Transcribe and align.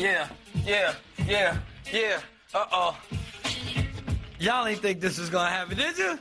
Yeah, 0.00 0.30
yeah, 0.64 0.94
yeah, 1.26 1.58
yeah. 1.92 2.20
Uh 2.54 2.64
oh. 2.72 2.98
Y'all 4.38 4.66
ain't 4.66 4.80
think 4.80 4.98
this 4.98 5.18
was 5.18 5.28
gonna 5.28 5.50
happen, 5.50 5.76
did 5.76 5.98
you? 5.98 6.18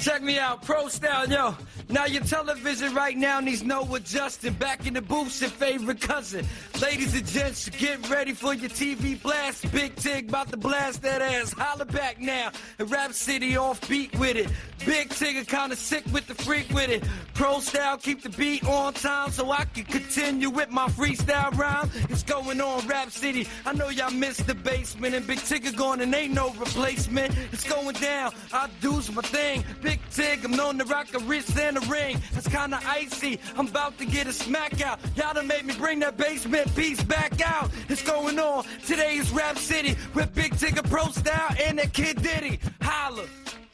Check 0.00 0.22
me 0.22 0.38
out, 0.38 0.62
Pro 0.62 0.88
Style, 0.88 1.28
yo. 1.28 1.54
Now 1.90 2.06
your 2.06 2.22
television 2.22 2.94
right 2.94 3.14
now 3.14 3.38
needs 3.40 3.62
no 3.62 3.82
adjusting. 3.94 4.54
Back 4.54 4.86
in 4.86 4.94
the 4.94 5.02
booth, 5.02 5.42
your 5.42 5.50
favorite 5.50 6.00
cousin. 6.00 6.46
Ladies 6.80 7.14
and 7.14 7.26
gents, 7.26 7.68
get 7.68 8.08
ready 8.08 8.32
for 8.32 8.54
your 8.54 8.70
TV 8.70 9.20
blast. 9.20 9.70
Big 9.72 9.94
Tig 9.96 10.30
about 10.30 10.48
to 10.52 10.56
blast 10.56 11.02
that 11.02 11.20
ass. 11.20 11.52
Holla 11.52 11.84
back 11.84 12.18
now. 12.18 12.50
And 12.78 12.90
Rap 12.90 13.12
City 13.12 13.58
off 13.58 13.86
beat 13.88 14.18
with 14.18 14.36
it. 14.36 14.48
Big 14.86 15.10
Tigger 15.10 15.46
kinda 15.46 15.76
sick 15.76 16.04
with 16.12 16.26
the 16.26 16.34
freak 16.34 16.70
with 16.70 16.88
it. 16.88 17.04
Pro 17.34 17.60
Style 17.60 17.98
keep 17.98 18.22
the 18.22 18.30
beat 18.30 18.64
on 18.66 18.94
time 18.94 19.30
so 19.30 19.50
I 19.50 19.64
can 19.64 19.84
continue 19.84 20.48
with 20.48 20.70
my 20.70 20.88
freestyle 20.88 21.54
rhyme. 21.58 21.90
It's 22.08 22.22
going 22.22 22.60
on 22.60 22.86
Rap 22.86 23.10
City. 23.10 23.48
I 23.66 23.74
know 23.74 23.88
y'all 23.88 24.10
missed 24.10 24.46
the 24.46 24.54
basement 24.54 25.14
and 25.14 25.26
Big 25.26 25.40
Tigger 25.40 25.76
gone 25.76 26.00
and 26.00 26.14
ain't 26.14 26.32
no 26.32 26.50
replacement. 26.50 27.34
It's 27.52 27.64
going 27.64 27.96
down. 27.96 28.32
I 28.52 28.68
do's 28.80 29.10
my 29.12 29.22
thing. 29.22 29.64
Big 29.82 29.89
Tig, 30.10 30.44
I'm 30.44 30.52
known 30.52 30.78
to 30.78 30.84
rock 30.84 31.08
a 31.14 31.18
wrist 31.20 31.58
and 31.58 31.76
a 31.76 31.80
ring. 31.80 32.20
That's 32.32 32.48
kinda 32.48 32.78
icy. 32.84 33.38
I'm 33.56 33.68
about 33.68 33.98
to 33.98 34.04
get 34.04 34.26
a 34.26 34.32
smack 34.32 34.80
out. 34.82 35.00
Y'all 35.16 35.34
done 35.34 35.46
made 35.46 35.64
me 35.64 35.74
bring 35.74 36.00
that 36.00 36.16
basement 36.16 36.74
piece 36.76 37.02
back 37.02 37.40
out. 37.40 37.70
It's 37.88 38.02
going 38.02 38.38
on. 38.38 38.64
Today 38.86 39.16
is 39.16 39.30
Rap 39.30 39.58
City 39.58 39.96
with 40.14 40.34
Big 40.34 40.52
Tigger 40.54 40.88
Pro 40.88 41.06
Style 41.06 41.54
and 41.62 41.78
that 41.78 41.92
Kid 41.92 42.22
Diddy. 42.22 42.60
Holla. 42.82 43.26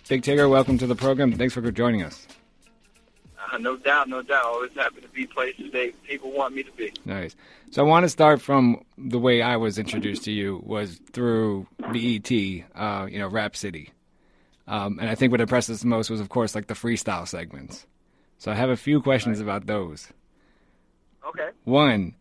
Big 0.08 0.22
Tigger, 0.22 0.48
welcome 0.48 0.78
to 0.78 0.86
the 0.86 0.94
program. 0.94 1.32
Thanks 1.32 1.54
for 1.54 1.70
joining 1.70 2.02
us. 2.02 2.26
Uh, 3.52 3.58
no 3.58 3.76
doubt, 3.76 4.08
no 4.08 4.22
doubt. 4.22 4.44
Always 4.44 4.72
happy 4.74 5.00
to 5.00 5.08
be 5.08 5.26
places 5.26 5.72
they 5.72 5.90
people 6.06 6.32
want 6.32 6.54
me 6.54 6.62
to 6.62 6.72
be. 6.72 6.92
Nice. 7.04 7.36
So 7.70 7.84
I 7.84 7.86
want 7.86 8.04
to 8.04 8.08
start 8.08 8.40
from 8.40 8.84
the 8.98 9.18
way 9.18 9.42
I 9.42 9.56
was 9.56 9.78
introduced 9.78 10.24
to 10.24 10.32
you 10.32 10.62
was 10.64 11.00
through 11.12 11.66
BET, 11.92 12.30
uh, 12.74 13.06
you 13.10 13.18
know, 13.18 13.28
Rap 13.28 13.56
City. 13.56 13.90
Um, 14.68 14.98
and 14.98 15.08
I 15.08 15.14
think 15.14 15.30
what 15.30 15.40
impressed 15.40 15.70
us 15.70 15.80
the 15.80 15.86
most 15.86 16.10
was, 16.10 16.20
of 16.20 16.28
course, 16.28 16.54
like 16.54 16.66
the 16.66 16.74
freestyle 16.74 17.26
segments. 17.26 17.86
So 18.38 18.50
I 18.50 18.54
have 18.54 18.70
a 18.70 18.76
few 18.76 19.00
questions 19.00 19.40
about 19.40 19.66
those. 19.66 20.12
Okay. 21.26 21.50
One, 21.64 22.14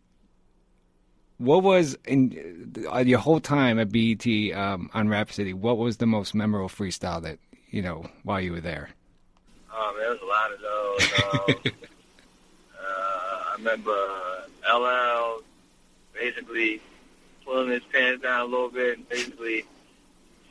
what 1.38 1.62
was 1.62 1.96
in 2.06 2.74
uh, 2.92 2.98
your 2.98 3.18
whole 3.18 3.40
time 3.40 3.78
at 3.78 3.92
BET 3.92 4.26
um, 4.56 4.90
on 4.94 5.08
Rap 5.08 5.30
City? 5.30 5.52
What 5.52 5.76
was 5.78 5.98
the 5.98 6.06
most 6.06 6.34
memorable 6.34 6.68
freestyle 6.68 7.22
that 7.22 7.38
you 7.70 7.82
know 7.82 8.06
while 8.22 8.40
you 8.40 8.52
were 8.52 8.60
there? 8.60 8.90
Um, 9.76 9.94
there 9.98 10.10
was 10.10 10.20
a 10.22 10.26
lot 10.26 10.52
of 10.52 10.60
those. 10.60 11.66
Um, 11.66 11.72
uh, 12.80 13.42
I 13.48 13.54
remember 13.58 13.96
LL 14.72 15.42
basically 16.14 16.80
pulling 17.44 17.70
his 17.70 17.82
pants 17.92 18.22
down 18.22 18.40
a 18.40 18.44
little 18.44 18.70
bit 18.70 18.98
and 18.98 19.08
basically 19.08 19.64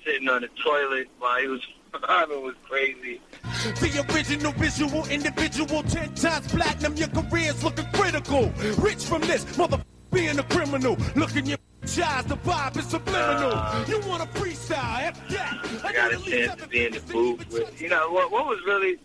sitting 0.06 0.30
on 0.30 0.42
the 0.42 0.50
toilet 0.64 1.08
while 1.20 1.42
he 1.42 1.48
was 1.48 1.62
rhyming 2.08 2.44
was 2.44 2.56
crazy. 2.64 3.22
The 3.64 4.06
original 4.14 4.52
visual 4.54 5.06
individual, 5.08 5.84
ten 5.84 6.14
times 6.14 6.48
platinum. 6.48 6.96
Your 6.96 7.08
career's 7.10 7.64
looking 7.64 7.86
critical. 7.94 8.52
Rich 8.78 9.06
from 9.06 9.22
this 9.22 9.58
mother 9.58 9.82
being 10.12 10.38
a 10.40 10.44
criminal. 10.44 10.98
Looking 11.16 11.46
your 11.46 11.58
eyes, 11.84 12.26
the 12.26 12.38
vibe 12.38 12.78
is 12.78 12.88
subliminal. 12.88 13.52
Uh, 13.54 13.86
you 13.88 14.00
want 14.02 14.24
a 14.24 14.28
freestyle? 14.28 15.08
F 15.08 15.28
that. 15.30 15.82
I 15.84 15.94
got 15.94 16.14
a 16.14 16.18
chance 16.18 16.62
to 16.62 16.68
be 16.68 16.86
in 16.86 16.94
the 16.94 17.00
booth 17.02 17.52
with, 17.52 17.82
you 17.82 17.90
know, 17.90 18.12
what, 18.12 18.32
what 18.32 18.46
was 18.46 18.60
really, 18.66 18.98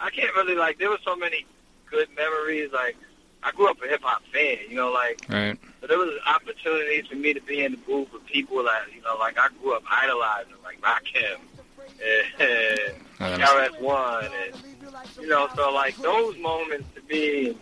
I 0.00 0.10
can't 0.10 0.34
really, 0.34 0.54
like, 0.54 0.78
there 0.78 0.90
were 0.90 0.98
so 1.04 1.16
many 1.16 1.46
good 1.90 2.08
memories. 2.16 2.70
Like, 2.72 2.96
I 3.44 3.50
grew 3.52 3.68
up 3.68 3.76
a 3.82 3.86
hip 3.86 4.00
hop 4.02 4.22
fan, 4.32 4.56
you 4.68 4.76
know, 4.76 4.90
like, 4.90 5.20
Right. 5.28 5.58
but 5.80 5.90
there 5.90 5.98
was 5.98 6.18
opportunities 6.26 7.06
for 7.06 7.16
me 7.16 7.34
to 7.34 7.40
be 7.40 7.62
in 7.62 7.72
the 7.72 7.78
booth 7.78 8.12
with 8.12 8.24
people 8.26 8.62
that, 8.64 8.82
you 8.94 9.02
know, 9.02 9.16
like, 9.18 9.38
I 9.38 9.48
grew 9.62 9.74
up 9.74 9.82
idolizing, 9.90 10.54
like 10.64 10.80
Rakim 10.80 11.38
and, 12.40 12.80
and 13.20 13.42
KRS-One, 13.42 14.24
and, 14.24 14.56
you 15.20 15.28
know, 15.28 15.48
so, 15.54 15.70
like, 15.72 15.96
those 15.98 16.38
moments 16.38 16.86
to 16.94 17.02
me 17.12 17.56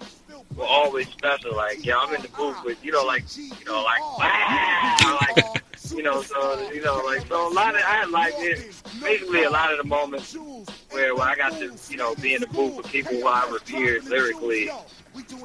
were 0.56 0.64
always 0.64 1.08
special. 1.08 1.54
Like, 1.56 1.84
yeah, 1.84 1.96
I'm 1.98 2.14
in 2.14 2.22
the 2.22 2.28
booth 2.28 2.62
with, 2.64 2.84
you 2.84 2.92
know, 2.92 3.04
like, 3.04 3.24
you 3.36 3.50
know, 3.66 3.82
like, 3.82 4.00
wow, 4.18 5.18
like, 5.20 5.62
you 5.90 6.02
know, 6.02 6.22
so, 6.22 6.70
you 6.72 6.82
know, 6.82 7.02
like, 7.04 7.26
so 7.26 7.48
a 7.48 7.52
lot 7.52 7.74
of, 7.74 7.80
I 7.82 7.94
had 7.96 8.10
like 8.10 8.34
it, 8.36 8.72
basically 9.02 9.42
a 9.42 9.50
lot 9.50 9.72
of 9.72 9.78
the 9.78 9.84
moments 9.84 10.34
where, 10.90 11.14
where 11.14 11.26
I 11.26 11.34
got 11.34 11.52
to, 11.58 11.72
you 11.90 11.96
know, 11.96 12.14
be 12.16 12.34
in 12.34 12.40
the 12.40 12.46
booth 12.46 12.76
with 12.76 12.86
people 12.86 13.12
who 13.14 13.26
I 13.26 13.48
revered 13.50 14.04
lyrically, 14.04 14.70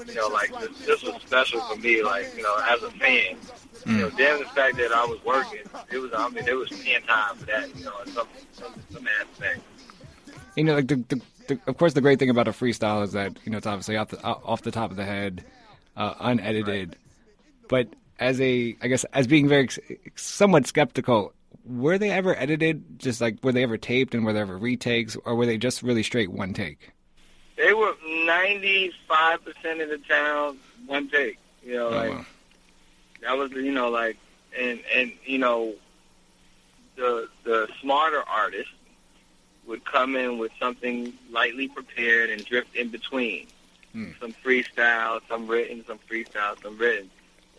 you 0.07 0.15
know, 0.15 0.27
like, 0.27 0.51
this, 0.59 0.85
this 0.85 1.03
was 1.03 1.21
special 1.25 1.61
for 1.61 1.75
me, 1.77 2.03
like, 2.03 2.33
you 2.35 2.43
know, 2.43 2.55
as 2.69 2.81
a 2.83 2.91
fan. 2.91 3.37
You 3.85 3.97
know, 3.97 4.09
damn 4.09 4.39
the 4.39 4.45
fact 4.45 4.75
that 4.77 4.91
I 4.91 5.05
was 5.05 5.23
working, 5.23 5.61
it 5.91 5.97
was, 5.97 6.11
I 6.13 6.27
mean, 6.29 6.43
there 6.43 6.57
was 6.57 6.69
fan 6.69 7.01
time 7.03 7.35
for 7.37 7.45
that, 7.45 7.73
you 7.77 7.85
know, 7.85 7.93
in 8.05 8.11
some, 8.11 8.27
some, 8.51 8.73
some 8.91 9.07
aspect. 9.21 9.61
You 10.57 10.63
know, 10.63 10.75
like 10.75 10.87
the, 10.87 10.95
the, 10.95 11.21
the, 11.47 11.59
of 11.67 11.77
course, 11.77 11.93
the 11.93 12.01
great 12.01 12.19
thing 12.19 12.29
about 12.29 12.47
a 12.47 12.51
freestyle 12.51 13.03
is 13.03 13.13
that 13.13 13.37
you 13.45 13.51
know 13.51 13.57
it's 13.57 13.67
obviously 13.67 13.95
off 13.95 14.09
the 14.09 14.21
off 14.23 14.63
the 14.63 14.71
top 14.71 14.91
of 14.91 14.97
the 14.97 15.05
head, 15.05 15.43
uh, 15.95 16.15
unedited. 16.19 16.95
But 17.69 17.89
as 18.19 18.39
a, 18.41 18.75
I 18.81 18.87
guess, 18.87 19.03
as 19.13 19.27
being 19.27 19.47
very 19.47 19.69
somewhat 20.15 20.67
skeptical, 20.67 21.33
were 21.65 21.97
they 21.97 22.11
ever 22.11 22.35
edited? 22.35 22.99
Just 22.99 23.21
like 23.21 23.43
were 23.43 23.51
they 23.51 23.63
ever 23.63 23.77
taped 23.77 24.15
and 24.15 24.25
were 24.25 24.33
there 24.33 24.43
ever 24.43 24.57
retakes, 24.57 25.15
or 25.25 25.35
were 25.35 25.45
they 25.45 25.57
just 25.57 25.83
really 25.83 26.03
straight 26.03 26.31
one 26.31 26.53
take? 26.53 26.91
They 27.57 27.73
were 27.73 27.93
95% 28.05 28.91
of 29.83 29.89
the 29.89 29.99
town, 30.07 30.57
one 30.85 31.09
take. 31.09 31.37
You 31.65 31.73
know, 31.73 31.87
Oh, 31.87 31.91
like, 31.91 32.11
wow. 32.11 32.25
that 33.21 33.37
was, 33.37 33.51
you 33.51 33.71
know, 33.71 33.89
like, 33.89 34.17
and, 34.57 34.79
and, 34.95 35.11
you 35.25 35.37
know, 35.39 35.73
the, 36.95 37.27
the 37.43 37.67
smarter 37.81 38.23
artists 38.27 38.71
would 39.65 39.83
come 39.83 40.15
in 40.15 40.37
with 40.37 40.51
something 40.59 41.11
lightly 41.31 41.67
prepared 41.67 42.29
and 42.29 42.43
drift 42.45 42.75
in 42.75 42.89
between. 42.89 43.47
Hmm. 43.91 44.11
Some 44.19 44.33
freestyle, 44.33 45.19
some 45.27 45.47
written, 45.47 45.83
some 45.85 45.99
freestyle, 46.09 46.61
some 46.61 46.77
written. 46.77 47.09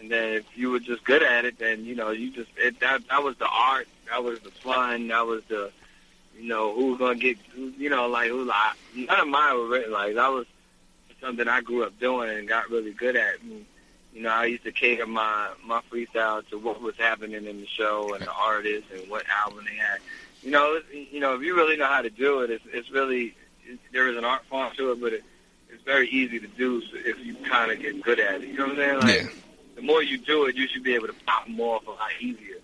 And 0.00 0.10
then 0.10 0.32
if 0.34 0.44
you 0.56 0.70
were 0.70 0.78
just 0.80 1.04
good 1.04 1.22
at 1.22 1.44
it, 1.44 1.58
then, 1.58 1.84
you 1.84 1.94
know, 1.96 2.10
you 2.10 2.30
just, 2.30 2.50
it, 2.56 2.78
that, 2.80 3.02
that 3.10 3.22
was 3.22 3.36
the 3.36 3.48
art, 3.48 3.88
that 4.10 4.22
was 4.22 4.38
the 4.40 4.50
fun, 4.50 5.08
that 5.08 5.26
was 5.26 5.42
the, 5.48 5.70
you 6.38 6.48
know, 6.48 6.72
who 6.74 6.86
was 6.90 6.98
going 6.98 7.18
to 7.18 7.34
get, 7.34 7.38
you 7.78 7.90
know, 7.90 8.06
like, 8.06 8.28
who, 8.28 8.44
like, 8.44 8.76
none 8.94 9.20
of 9.20 9.28
mine 9.28 9.56
were 9.56 9.66
written. 9.66 9.92
Like, 9.92 10.14
that 10.14 10.28
was 10.28 10.46
something 11.20 11.48
I 11.48 11.60
grew 11.60 11.84
up 11.84 11.98
doing 11.98 12.30
and 12.30 12.48
got 12.48 12.70
really 12.70 12.92
good 12.92 13.16
at. 13.16 13.40
And, 13.42 13.66
you 14.14 14.22
know, 14.22 14.30
I 14.30 14.46
used 14.46 14.64
to 14.64 14.72
cater 14.72 15.06
my, 15.06 15.50
my 15.64 15.80
freestyle 15.90 16.48
to 16.50 16.58
what 16.58 16.80
was 16.80 16.96
happening 16.96 17.46
in 17.46 17.60
the 17.60 17.66
show 17.66 18.14
and 18.14 18.24
the 18.24 18.32
artists 18.32 18.90
and 18.92 19.10
what 19.10 19.24
album 19.28 19.64
they 19.68 19.76
had. 19.76 19.98
You 20.42 20.52
know, 20.52 20.80
you 20.92 21.18
know, 21.18 21.34
if 21.34 21.42
you 21.42 21.56
really 21.56 21.76
know 21.76 21.86
how 21.86 22.02
to 22.02 22.10
do 22.10 22.40
it, 22.40 22.50
it's, 22.50 22.64
it's 22.72 22.90
really, 22.90 23.34
it, 23.64 23.78
there 23.92 24.08
is 24.08 24.16
an 24.16 24.24
art 24.24 24.44
form 24.46 24.72
to 24.76 24.92
it, 24.92 25.00
but 25.00 25.12
it, 25.12 25.24
it's 25.70 25.82
very 25.82 26.08
easy 26.08 26.38
to 26.38 26.46
do 26.46 26.80
if 26.92 27.18
you 27.24 27.34
kind 27.34 27.72
of 27.72 27.80
get 27.80 28.00
good 28.02 28.20
at 28.20 28.42
it. 28.42 28.48
You 28.48 28.58
know 28.58 28.68
what 28.68 28.78
I'm 28.78 29.00
saying? 29.02 29.24
Like, 29.24 29.34
the 29.74 29.82
more 29.82 30.02
you 30.02 30.18
do 30.18 30.46
it, 30.46 30.56
you 30.56 30.68
should 30.68 30.84
be 30.84 30.94
able 30.94 31.08
to 31.08 31.14
pop 31.26 31.46
them 31.46 31.60
off 31.60 31.86
a 31.86 31.90
lot 31.90 32.10
easier. 32.20 32.56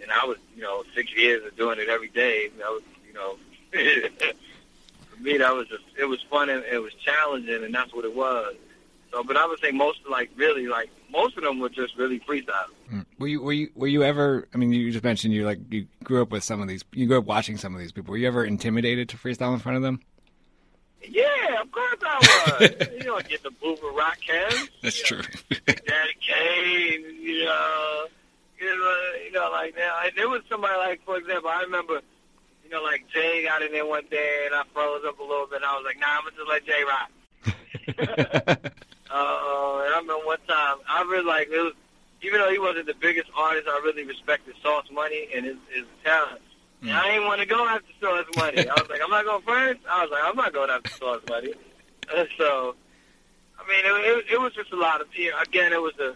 And 0.00 0.10
I 0.10 0.24
was, 0.24 0.38
you 0.54 0.62
know, 0.62 0.84
six 0.94 1.14
years 1.14 1.44
of 1.44 1.56
doing 1.56 1.80
it 1.80 1.88
every 1.88 2.08
day. 2.08 2.50
You 2.52 2.60
know, 2.60 2.78
for 3.72 5.22
me, 5.22 5.38
that 5.38 5.54
was 5.54 5.68
just, 5.68 5.84
it 5.98 6.04
was 6.04 6.22
fun 6.30 6.48
and 6.50 6.64
it 6.64 6.78
was 6.78 6.92
challenging, 6.94 7.64
and 7.64 7.74
that's 7.74 7.94
what 7.94 8.04
it 8.04 8.14
was. 8.14 8.54
So, 9.12 9.22
but 9.22 9.36
I 9.36 9.46
would 9.46 9.60
say 9.60 9.70
most, 9.70 10.00
like, 10.08 10.30
really, 10.36 10.66
like, 10.66 10.90
most 11.10 11.36
of 11.36 11.44
them 11.44 11.58
were 11.58 11.68
just 11.68 11.96
really 11.96 12.20
freestyle. 12.20 12.66
Mm. 12.92 13.06
Were 13.18 13.28
you 13.28 13.42
were 13.42 13.52
you 13.52 13.70
were 13.74 13.86
you 13.86 14.02
ever? 14.02 14.46
I 14.52 14.58
mean, 14.58 14.72
you 14.72 14.90
just 14.90 15.04
mentioned 15.04 15.32
you 15.32 15.44
like 15.44 15.60
you 15.70 15.86
grew 16.04 16.22
up 16.22 16.30
with 16.30 16.44
some 16.44 16.60
of 16.60 16.68
these. 16.68 16.84
You 16.92 17.06
grew 17.06 17.18
up 17.18 17.24
watching 17.24 17.56
some 17.56 17.74
of 17.74 17.80
these 17.80 17.92
people. 17.92 18.12
Were 18.12 18.18
you 18.18 18.26
ever 18.26 18.44
intimidated 18.44 19.08
to 19.10 19.16
freestyle 19.16 19.54
in 19.54 19.60
front 19.60 19.76
of 19.76 19.82
them? 19.82 20.00
Yeah, 21.02 21.60
of 21.60 21.70
course 21.70 21.98
I 22.04 22.56
was. 22.60 22.70
you 22.92 23.00
don't 23.00 23.28
get 23.28 23.42
the 23.42 23.50
booth 23.50 23.80
with 23.82 23.94
Rakim. 23.94 24.68
That's 24.82 25.02
true. 25.02 25.18
Know, 25.18 25.56
Daddy 25.66 26.16
Kane, 26.20 27.04
you 27.20 27.44
know, 27.44 28.06
you 28.60 28.66
know, 28.66 29.12
you 29.24 29.32
know, 29.32 29.48
like 29.52 29.76
now. 29.76 29.96
And 30.04 30.12
there 30.16 30.28
was 30.28 30.42
somebody 30.48 30.76
like, 30.78 31.04
for 31.04 31.16
example, 31.16 31.50
I 31.50 31.62
remember, 31.62 31.94
know, 31.94 32.00
Jay 33.76 33.84
got 33.84 33.84
in 33.84 33.84
there 33.84 33.86
one 33.86 34.04
day, 34.10 34.46
and 34.46 34.54
I 34.54 34.62
froze 34.72 35.02
up 35.06 35.18
a 35.18 35.22
little 35.22 35.46
bit. 35.46 35.56
and 35.56 35.64
I 35.64 35.76
was 35.76 35.84
like, 35.84 35.98
Nah, 35.98 36.18
I'm 36.18 36.24
gonna 36.24 36.36
just 36.36 36.48
let 36.48 36.66
Jay 36.66 36.82
rock. 36.84 37.10
uh, 39.10 39.82
and 39.84 39.94
I 39.94 39.98
remember 40.00 40.26
one 40.26 40.38
time, 40.48 40.78
I 40.88 41.02
really 41.02 41.24
like 41.24 41.48
it 41.48 41.58
was, 41.58 41.72
even 42.22 42.40
though 42.40 42.50
he 42.50 42.58
wasn't 42.58 42.86
the 42.86 42.94
biggest 42.94 43.30
artist, 43.36 43.68
I 43.68 43.80
really 43.84 44.04
respected 44.04 44.54
Sauce 44.62 44.86
Money 44.90 45.28
and 45.34 45.44
his 45.44 45.56
his 45.70 45.84
talent. 46.04 46.40
And 46.82 46.92
I 46.92 47.10
didn't 47.10 47.26
want 47.26 47.40
to 47.40 47.46
go 47.46 47.66
after 47.66 47.92
Sauce 48.00 48.26
Money. 48.36 48.68
I 48.68 48.74
was 48.74 48.88
like, 48.88 49.00
I'm 49.02 49.10
not 49.10 49.24
going 49.24 49.42
first. 49.42 49.80
I 49.90 50.02
was 50.02 50.10
like, 50.10 50.22
I'm 50.24 50.36
not 50.36 50.52
going 50.52 50.70
after 50.70 50.90
Sauce 50.90 51.22
Money. 51.28 51.54
And 52.14 52.28
so, 52.38 52.74
I 53.58 53.66
mean, 53.66 53.84
it, 53.84 54.18
it, 54.18 54.24
it 54.34 54.40
was 54.40 54.52
just 54.54 54.72
a 54.72 54.76
lot 54.76 55.00
of, 55.00 55.08
you 55.14 55.32
again, 55.42 55.72
it 55.72 55.80
was 55.80 55.98
a, 55.98 56.14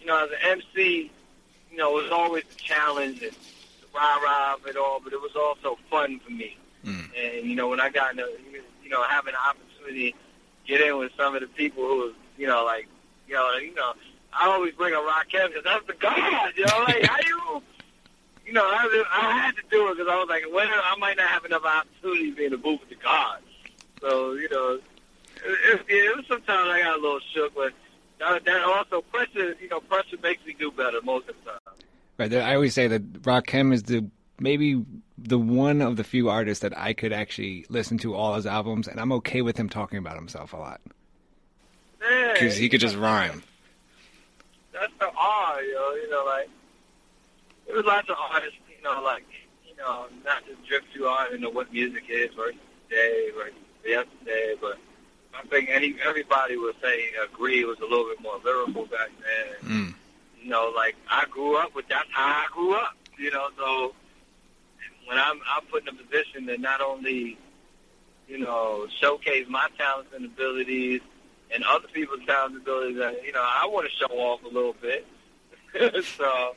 you 0.00 0.06
know, 0.06 0.24
as 0.24 0.30
an 0.30 0.58
MC, 0.58 1.10
you 1.70 1.76
know, 1.76 1.98
it 1.98 2.02
was 2.04 2.12
always 2.12 2.44
a 2.50 2.56
challenge 2.56 3.22
and 3.22 3.36
rah-rah 3.94 4.54
of 4.54 4.66
it 4.66 4.76
all, 4.76 5.00
but 5.00 5.12
it 5.12 5.20
was 5.20 5.36
also 5.36 5.78
fun 5.90 6.20
for 6.20 6.32
me. 6.32 6.56
Mm. 6.84 7.10
And, 7.16 7.46
you 7.48 7.56
know, 7.56 7.68
when 7.68 7.80
I 7.80 7.90
got, 7.90 8.12
into, 8.12 8.26
you 8.82 8.90
know, 8.90 9.02
having 9.04 9.34
the 9.34 9.38
opportunity 9.38 10.12
to 10.12 10.18
get 10.66 10.80
in 10.80 10.98
with 10.98 11.12
some 11.16 11.34
of 11.34 11.40
the 11.40 11.46
people 11.48 11.84
who 11.84 11.96
was, 11.98 12.14
you 12.38 12.46
know, 12.46 12.64
like, 12.64 12.86
you 13.28 13.34
know, 13.34 13.52
you 13.56 13.74
know, 13.74 13.92
I 14.32 14.46
always 14.46 14.74
bring 14.74 14.94
a 14.94 14.98
Rakim 14.98 15.48
because 15.48 15.64
that's 15.64 15.86
the 15.86 15.94
God, 15.94 16.52
you 16.56 16.64
know, 16.66 16.84
like, 16.86 17.04
how 17.04 17.18
you 17.26 17.62
you 18.50 18.54
know, 18.54 18.64
I, 18.64 19.04
I 19.12 19.38
had 19.38 19.54
to 19.56 19.62
do 19.70 19.88
it 19.88 19.96
because 19.96 20.10
I 20.10 20.16
was 20.16 20.28
like, 20.28 20.42
well, 20.52 20.66
I 20.68 20.96
might 20.98 21.16
not 21.16 21.28
have 21.28 21.44
enough 21.44 21.64
opportunity 21.64 22.30
to 22.30 22.36
be 22.36 22.44
in 22.46 22.50
the 22.50 22.58
booth 22.58 22.80
with 22.80 22.88
the 22.88 22.96
gods. 22.96 23.44
So, 24.00 24.32
you 24.32 24.48
know, 24.50 24.80
it, 25.44 25.80
it, 25.86 25.86
it 25.88 26.16
was 26.16 26.26
sometimes 26.26 26.68
I 26.68 26.80
got 26.82 26.98
a 26.98 27.00
little 27.00 27.20
shook, 27.32 27.54
but 27.54 27.72
that, 28.18 28.44
that 28.44 28.62
also 28.64 29.02
pressure, 29.02 29.54
you 29.60 29.68
know, 29.68 29.78
pressure 29.78 30.16
makes 30.20 30.44
me 30.44 30.56
do 30.58 30.72
better 30.72 31.00
most 31.02 31.28
of 31.28 31.36
the 31.44 31.50
time. 31.50 31.60
Right. 32.18 32.34
I 32.34 32.56
always 32.56 32.74
say 32.74 32.88
that 32.88 33.22
Rakim 33.22 33.72
is 33.72 33.84
the 33.84 34.04
maybe 34.40 34.84
the 35.22 35.38
one 35.38 35.82
of 35.82 35.96
the 35.96 36.04
few 36.04 36.28
artists 36.28 36.62
that 36.62 36.76
I 36.76 36.92
could 36.92 37.12
actually 37.12 37.66
listen 37.68 37.98
to 37.98 38.14
all 38.14 38.34
his 38.34 38.46
albums, 38.46 38.88
and 38.88 38.98
I'm 38.98 39.12
okay 39.12 39.42
with 39.42 39.56
him 39.56 39.68
talking 39.68 39.98
about 39.98 40.16
himself 40.16 40.52
a 40.52 40.56
lot 40.56 40.80
because 42.32 42.56
he 42.56 42.68
could 42.68 42.80
just 42.80 42.96
rhyme. 42.96 43.42
That's 44.72 44.92
the 44.98 45.10
R, 45.14 45.62
you 45.62 45.74
know, 45.74 45.94
you 45.94 46.10
know, 46.10 46.24
like 46.24 46.48
there 47.66 47.76
was 47.76 47.84
lots 47.84 48.08
of 48.08 48.16
artists, 48.32 48.56
you 48.68 48.82
know, 48.82 49.02
like, 49.02 49.24
you 49.68 49.76
know, 49.76 50.06
not 50.24 50.44
to 50.46 50.56
drift 50.66 50.86
too 50.94 51.04
hard 51.04 51.34
into 51.34 51.50
what 51.50 51.72
music 51.72 52.04
is 52.08 52.32
versus 52.34 52.58
today 52.88 53.28
versus 53.36 53.54
yesterday, 53.84 54.54
but 54.60 54.78
I 55.34 55.46
think 55.48 55.68
any 55.70 55.96
everybody 56.04 56.56
would 56.56 56.76
say 56.82 57.10
agree 57.22 57.64
was 57.64 57.78
a 57.80 57.84
little 57.84 58.06
bit 58.06 58.20
more 58.20 58.40
lyrical 58.44 58.86
back 58.86 59.10
then. 59.20 59.70
Mm. 59.70 59.94
You 60.42 60.50
know, 60.50 60.72
like 60.74 60.96
I 61.10 61.26
grew 61.30 61.56
up 61.56 61.74
with 61.74 61.88
that's 61.88 62.08
how 62.10 62.26
I 62.26 62.46
grew 62.52 62.74
up. 62.74 62.96
You 63.18 63.30
know, 63.30 63.48
so 63.58 63.94
when 65.10 65.18
I'm 65.18 65.40
I'm 65.52 65.66
put 65.66 65.82
in 65.82 65.88
a 65.88 65.92
position 65.92 66.46
to 66.46 66.56
not 66.56 66.80
only, 66.80 67.36
you 68.28 68.38
know, 68.38 68.86
showcase 69.00 69.46
my 69.48 69.66
talents 69.76 70.10
and 70.14 70.24
abilities 70.24 71.00
and 71.52 71.64
other 71.64 71.88
people's 71.88 72.24
talents 72.26 72.54
and 72.54 72.62
abilities, 72.62 72.96
that 72.98 73.24
you 73.24 73.32
know, 73.32 73.42
I 73.42 73.66
want 73.66 73.88
to 73.90 73.92
show 73.96 74.14
off 74.16 74.44
a 74.44 74.48
little 74.48 74.76
bit. 74.80 75.04
so 76.16 76.54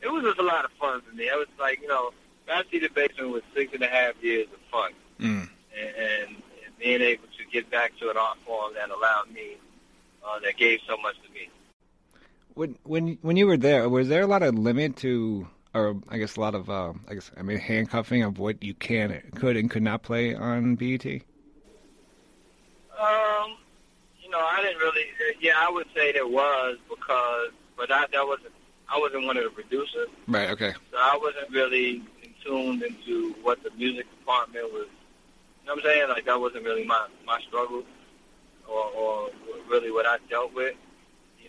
it 0.00 0.08
was 0.10 0.24
just 0.24 0.38
a 0.38 0.42
lot 0.42 0.64
of 0.64 0.70
fun 0.72 1.02
for 1.02 1.14
me. 1.14 1.28
I 1.28 1.36
was 1.36 1.46
like, 1.58 1.82
you 1.82 1.88
know, 1.88 2.12
Fantasy 2.46 2.78
the 2.78 2.88
Basement 2.88 3.30
was 3.32 3.42
six 3.54 3.74
and 3.74 3.82
a 3.82 3.86
half 3.88 4.14
years 4.22 4.46
of 4.52 4.60
fun, 4.70 4.92
Mm. 5.20 5.50
and, 5.78 5.96
and 5.96 6.36
being 6.78 7.02
able 7.02 7.24
to 7.36 7.44
get 7.52 7.70
back 7.70 7.92
to 7.98 8.08
an 8.08 8.16
art 8.16 8.38
form 8.46 8.72
that 8.72 8.88
allowed 8.88 9.30
me, 9.34 9.58
uh, 10.26 10.38
that 10.38 10.56
gave 10.56 10.80
so 10.88 10.96
much 10.96 11.16
to 11.26 11.30
me. 11.34 11.50
When 12.54 12.76
when 12.84 13.18
when 13.20 13.36
you 13.36 13.46
were 13.46 13.58
there, 13.58 13.86
was 13.90 14.08
there 14.08 14.22
a 14.22 14.26
lot 14.26 14.42
of 14.42 14.58
limit 14.58 14.96
to, 14.98 15.46
or 15.74 15.96
I 16.08 16.18
guess 16.18 16.36
a 16.36 16.40
lot 16.40 16.54
of, 16.54 16.68
uh, 16.68 16.92
I 17.08 17.14
guess 17.14 17.30
I 17.36 17.42
mean 17.42 17.58
handcuffing 17.58 18.22
of 18.22 18.38
what 18.38 18.62
you 18.62 18.74
can, 18.74 19.20
could, 19.34 19.56
and 19.56 19.70
could 19.70 19.82
not 19.82 20.02
play 20.02 20.34
on 20.34 20.74
BET? 20.76 21.04
Um, 22.98 23.56
you 24.22 24.28
know, 24.30 24.38
I 24.40 24.60
didn't 24.62 24.78
really. 24.78 25.04
Yeah, 25.40 25.54
I 25.56 25.70
would 25.70 25.86
say 25.94 26.12
there 26.12 26.26
was 26.26 26.76
because, 26.88 27.48
but 27.76 27.90
I, 27.90 28.06
that 28.12 28.26
wasn't. 28.26 28.52
I 28.92 28.98
wasn't 28.98 29.24
one 29.24 29.36
of 29.36 29.44
the 29.44 29.50
producers, 29.50 30.08
Right. 30.26 30.50
Okay. 30.50 30.72
so 30.90 30.96
I 30.98 31.16
wasn't 31.22 31.48
really 31.50 32.02
in 32.24 32.34
tuned 32.44 32.82
into 32.82 33.34
what 33.42 33.62
the 33.62 33.70
music 33.76 34.06
department 34.18 34.64
was. 34.72 34.88
You 35.62 35.68
know 35.68 35.74
what 35.76 35.84
I'm 35.86 35.90
saying? 35.92 36.08
Like 36.08 36.24
that 36.26 36.40
wasn't 36.40 36.64
really 36.64 36.84
my 36.84 37.06
my 37.24 37.40
struggle, 37.46 37.84
or 38.68 38.84
or 38.90 39.30
really 39.68 39.92
what 39.92 40.06
I 40.06 40.18
dealt 40.28 40.52
with. 40.54 40.74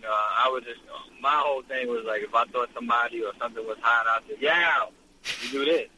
You 0.01 0.07
know, 0.07 0.13
I 0.13 0.49
was 0.49 0.63
just 0.63 0.81
my 1.21 1.35
whole 1.45 1.61
thing 1.61 1.87
was 1.87 2.03
like 2.05 2.23
if 2.23 2.33
I 2.33 2.45
thought 2.45 2.69
somebody 2.73 3.21
or 3.23 3.31
something 3.39 3.65
was 3.65 3.77
hot, 3.81 4.07
I 4.07 4.27
said, 4.27 4.37
"Yeah, 4.41 4.85
you 5.43 5.51
do 5.51 5.65
this." 5.65 5.89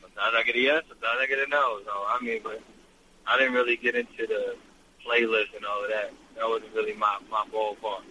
Sometimes 0.00 0.34
I 0.34 0.42
get 0.44 0.56
a 0.56 0.60
yes, 0.60 0.82
sometimes 0.88 1.18
I 1.20 1.26
get 1.26 1.38
a 1.38 1.50
no. 1.50 1.80
So 1.84 1.90
I 1.92 2.18
mean, 2.22 2.40
but 2.42 2.62
I 3.26 3.38
didn't 3.38 3.52
really 3.52 3.76
get 3.76 3.94
into 3.94 4.26
the 4.26 4.56
playlist 5.06 5.54
and 5.54 5.64
all 5.66 5.84
of 5.84 5.90
that. 5.90 6.10
That 6.36 6.48
wasn't 6.48 6.72
really 6.74 6.94
my 6.94 7.18
my 7.30 7.44
ballpark. 7.52 8.02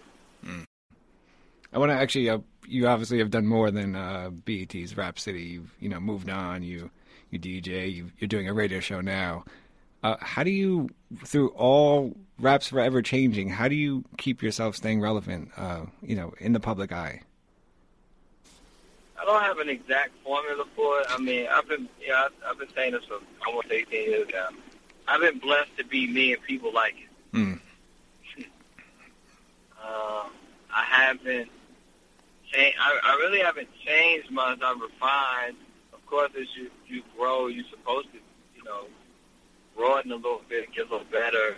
I 1.72 1.78
want 1.78 1.90
to 1.90 1.96
actually. 1.96 2.30
Uh, 2.30 2.38
you 2.66 2.86
obviously 2.86 3.18
have 3.18 3.30
done 3.30 3.46
more 3.46 3.70
than 3.70 3.94
uh, 3.96 4.30
BET's 4.30 4.96
Rap 4.96 5.18
City. 5.18 5.42
You've 5.42 5.74
you 5.80 5.88
know 5.88 5.98
moved 5.98 6.30
on. 6.30 6.62
You 6.62 6.90
you 7.30 7.40
DJ. 7.40 7.92
You, 7.92 8.12
you're 8.18 8.28
doing 8.28 8.48
a 8.48 8.54
radio 8.54 8.78
show 8.78 9.00
now. 9.00 9.44
Uh, 10.04 10.18
how 10.20 10.42
do 10.42 10.50
you, 10.50 10.90
through 11.24 11.48
all 11.48 12.14
raps 12.38 12.68
forever 12.68 13.00
changing, 13.00 13.48
how 13.48 13.68
do 13.68 13.74
you 13.74 14.04
keep 14.18 14.42
yourself 14.42 14.76
staying 14.76 15.00
relevant? 15.00 15.50
Uh, 15.56 15.86
you 16.02 16.14
know, 16.14 16.34
in 16.38 16.52
the 16.52 16.60
public 16.60 16.92
eye. 16.92 17.22
I 19.18 19.24
don't 19.24 19.40
have 19.40 19.58
an 19.60 19.70
exact 19.70 20.10
formula 20.22 20.66
for 20.76 21.00
it. 21.00 21.06
I 21.08 21.18
mean, 21.18 21.48
I've 21.50 21.66
been 21.66 21.88
yeah, 22.06 22.26
I've, 22.26 22.32
I've 22.46 22.58
been 22.58 22.68
saying 22.74 22.92
this 22.92 23.04
for 23.06 23.18
almost 23.46 23.68
18 23.70 24.10
years 24.10 24.28
now. 24.30 24.48
I've 25.08 25.22
been 25.22 25.38
blessed 25.38 25.74
to 25.78 25.84
be 25.84 26.06
me 26.06 26.34
and 26.34 26.42
people 26.42 26.70
like 26.70 26.96
it. 26.98 27.36
Mm. 27.36 27.52
Um, 27.52 27.60
I 30.70 30.84
haven't 30.84 31.48
changed. 32.52 32.76
I, 32.78 33.00
I 33.02 33.16
really 33.20 33.40
haven't 33.40 33.68
changed 33.86 34.30
much. 34.30 34.60
I've 34.62 34.80
refined. 34.80 35.56
Of 35.94 36.04
course, 36.04 36.32
as 36.38 36.48
you 36.54 36.70
you 36.86 37.02
grow, 37.16 37.46
you're 37.46 37.64
supposed 37.70 38.08
to, 38.12 38.18
you 38.54 38.64
know, 38.64 38.84
broaden 39.76 40.12
a 40.12 40.16
little 40.16 40.42
bit, 40.48 40.72
get 40.72 40.88
a 40.88 40.90
little 40.90 41.06
better. 41.10 41.56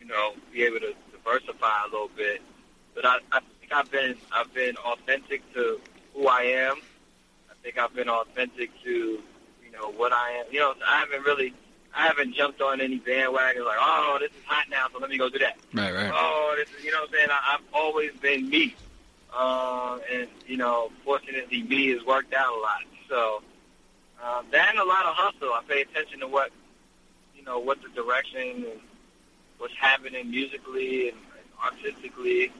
You 0.00 0.06
know, 0.06 0.32
be 0.52 0.64
able 0.64 0.80
to 0.80 0.94
diversify 1.12 1.84
a 1.86 1.90
little 1.90 2.10
bit. 2.16 2.42
But 2.94 3.06
I, 3.06 3.18
I 3.30 3.40
think 3.60 3.72
I've 3.72 3.90
been 3.90 4.16
I've 4.32 4.52
been 4.52 4.76
authentic 4.76 5.40
to 5.54 5.80
who 6.14 6.26
I 6.26 6.42
am. 6.42 6.76
I 7.50 7.54
think 7.62 7.78
I've 7.78 7.94
been 7.94 8.08
authentic 8.08 8.70
to, 8.82 8.90
you 8.90 9.72
know, 9.72 9.92
what 9.92 10.12
I 10.12 10.32
am. 10.32 10.46
You 10.50 10.58
know, 10.58 10.74
I 10.86 10.98
haven't 10.98 11.22
really, 11.22 11.54
I 11.94 12.06
haven't 12.08 12.34
jumped 12.34 12.60
on 12.60 12.80
any 12.80 12.98
bandwagon 12.98 13.64
like, 13.64 13.78
oh, 13.80 14.18
this 14.20 14.30
is 14.30 14.44
hot 14.44 14.66
now, 14.68 14.88
so 14.92 14.98
let 14.98 15.08
me 15.08 15.16
go 15.16 15.30
do 15.30 15.38
that. 15.38 15.56
Right. 15.72 15.94
Right. 15.94 16.10
Oh, 16.12 16.54
this 16.58 16.68
is, 16.76 16.84
you 16.84 16.90
know 16.90 17.00
what 17.02 17.10
I'm 17.10 17.14
saying? 17.14 17.28
I, 17.30 17.54
I've 17.54 17.64
always 17.72 18.12
been 18.20 18.50
me. 18.50 18.74
Uh, 19.32 19.98
and, 20.12 20.28
you 20.46 20.56
know, 20.56 20.90
fortunately, 21.04 21.62
me 21.62 21.90
has 21.90 22.04
worked 22.04 22.34
out 22.34 22.52
a 22.52 22.60
lot. 22.60 22.82
So, 23.08 23.42
um, 24.22 24.46
that 24.50 24.70
and 24.70 24.78
a 24.78 24.84
lot 24.84 25.06
of 25.06 25.14
hustle. 25.14 25.52
I 25.52 25.62
pay 25.66 25.82
attention 25.82 26.20
to 26.20 26.26
what, 26.26 26.50
you 27.42 27.48
know, 27.48 27.58
what 27.58 27.78
the 27.82 27.88
direction 27.88 28.64
and 28.70 28.80
what's 29.58 29.74
happening 29.74 30.30
musically 30.30 31.08
and, 31.08 31.18
and 31.18 31.74
artistically. 31.74 32.52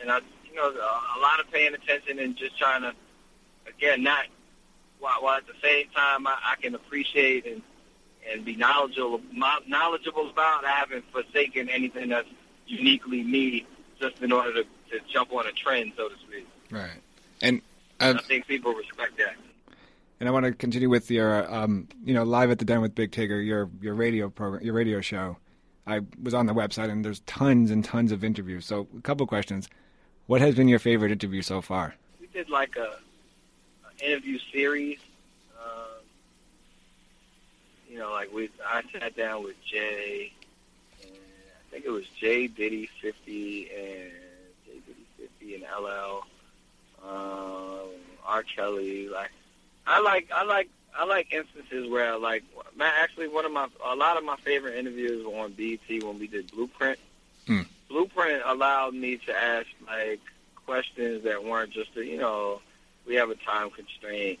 And, 0.00 0.10
I, 0.10 0.20
you 0.48 0.54
know, 0.54 0.70
a, 0.70 1.18
a 1.18 1.20
lot 1.20 1.40
of 1.40 1.50
paying 1.50 1.74
attention 1.74 2.20
and 2.20 2.36
just 2.36 2.56
trying 2.56 2.82
to, 2.82 2.94
again, 3.66 4.04
not, 4.04 4.26
while, 5.00 5.20
while 5.20 5.36
at 5.36 5.48
the 5.48 5.54
same 5.60 5.86
time 5.88 6.28
I, 6.28 6.36
I 6.52 6.56
can 6.62 6.76
appreciate 6.76 7.44
and, 7.44 7.60
and 8.30 8.44
be 8.44 8.54
knowledgeable, 8.54 9.20
knowledgeable 9.66 10.30
about, 10.30 10.64
I 10.64 10.70
haven't 10.70 11.04
forsaken 11.10 11.68
anything 11.68 12.10
that's 12.10 12.28
uniquely 12.68 13.24
me 13.24 13.66
just 14.00 14.22
in 14.22 14.30
order 14.30 14.52
to, 14.52 14.62
to 14.62 15.00
jump 15.12 15.32
on 15.32 15.46
a 15.48 15.52
trend, 15.52 15.94
so 15.96 16.08
to 16.08 16.14
speak. 16.18 16.46
Right. 16.70 17.00
And 17.42 17.62
uh, 17.98 18.14
I 18.16 18.22
think 18.22 18.46
people 18.46 18.74
respect 18.74 19.18
that. 19.18 19.34
And 20.20 20.28
I 20.28 20.32
want 20.32 20.44
to 20.44 20.52
continue 20.52 20.90
with 20.90 21.10
your, 21.10 21.52
um, 21.52 21.88
you 22.04 22.12
know, 22.12 22.24
live 22.24 22.50
at 22.50 22.58
the 22.58 22.64
den 22.64 22.82
with 22.82 22.94
Big 22.94 23.10
Tigger, 23.10 23.44
your 23.44 23.70
your 23.80 23.94
radio 23.94 24.28
program, 24.28 24.62
your 24.62 24.74
radio 24.74 25.00
show. 25.00 25.38
I 25.86 26.02
was 26.22 26.34
on 26.34 26.46
the 26.46 26.52
website, 26.52 26.90
and 26.90 27.04
there's 27.04 27.20
tons 27.20 27.70
and 27.70 27.82
tons 27.82 28.12
of 28.12 28.22
interviews. 28.22 28.66
So, 28.66 28.86
a 28.96 29.00
couple 29.00 29.26
questions. 29.26 29.68
What 30.26 30.42
has 30.42 30.54
been 30.54 30.68
your 30.68 30.78
favorite 30.78 31.10
interview 31.10 31.42
so 31.42 31.62
far? 31.62 31.94
We 32.20 32.28
did 32.28 32.50
like 32.50 32.76
a, 32.76 32.98
a 33.88 34.06
interview 34.06 34.38
series. 34.52 34.98
Um, 35.58 36.04
you 37.90 37.98
know, 37.98 38.12
like 38.12 38.32
we 38.32 38.50
I 38.64 38.82
sat 38.92 39.16
down 39.16 39.42
with 39.42 39.56
Jay, 39.64 40.32
and 41.02 41.12
I 41.12 41.70
think 41.70 41.86
it 41.86 41.90
was 41.90 42.04
Jay 42.20 42.46
Diddy 42.46 42.90
fifty 43.00 43.70
and 43.70 44.12
Jay 44.66 44.80
Diddy 44.86 45.06
fifty 45.16 45.54
and 45.54 45.64
LL 45.64 46.26
R. 48.30 48.44
Kelly. 48.44 49.08
Like 49.08 49.30
I 49.86 50.00
like 50.00 50.30
I 50.34 50.44
like 50.44 50.68
I 50.96 51.04
like 51.04 51.32
instances 51.32 51.88
where 51.88 52.18
like 52.18 52.44
man, 52.76 52.92
actually 52.96 53.28
one 53.28 53.44
of 53.44 53.52
my 53.52 53.68
a 53.84 53.96
lot 53.96 54.16
of 54.16 54.24
my 54.24 54.36
favorite 54.36 54.76
interviews 54.76 55.24
were 55.24 55.38
on 55.40 55.52
BT 55.52 56.00
when 56.00 56.18
we 56.18 56.26
did 56.26 56.50
Blueprint. 56.52 56.98
Hmm. 57.46 57.62
Blueprint 57.88 58.42
allowed 58.44 58.94
me 58.94 59.16
to 59.26 59.36
ask 59.36 59.66
like 59.86 60.20
questions 60.66 61.24
that 61.24 61.42
weren't 61.42 61.72
just 61.72 61.96
a, 61.96 62.04
you 62.04 62.18
know 62.18 62.60
we 63.06 63.14
have 63.16 63.30
a 63.30 63.34
time 63.34 63.70
constraint. 63.70 64.38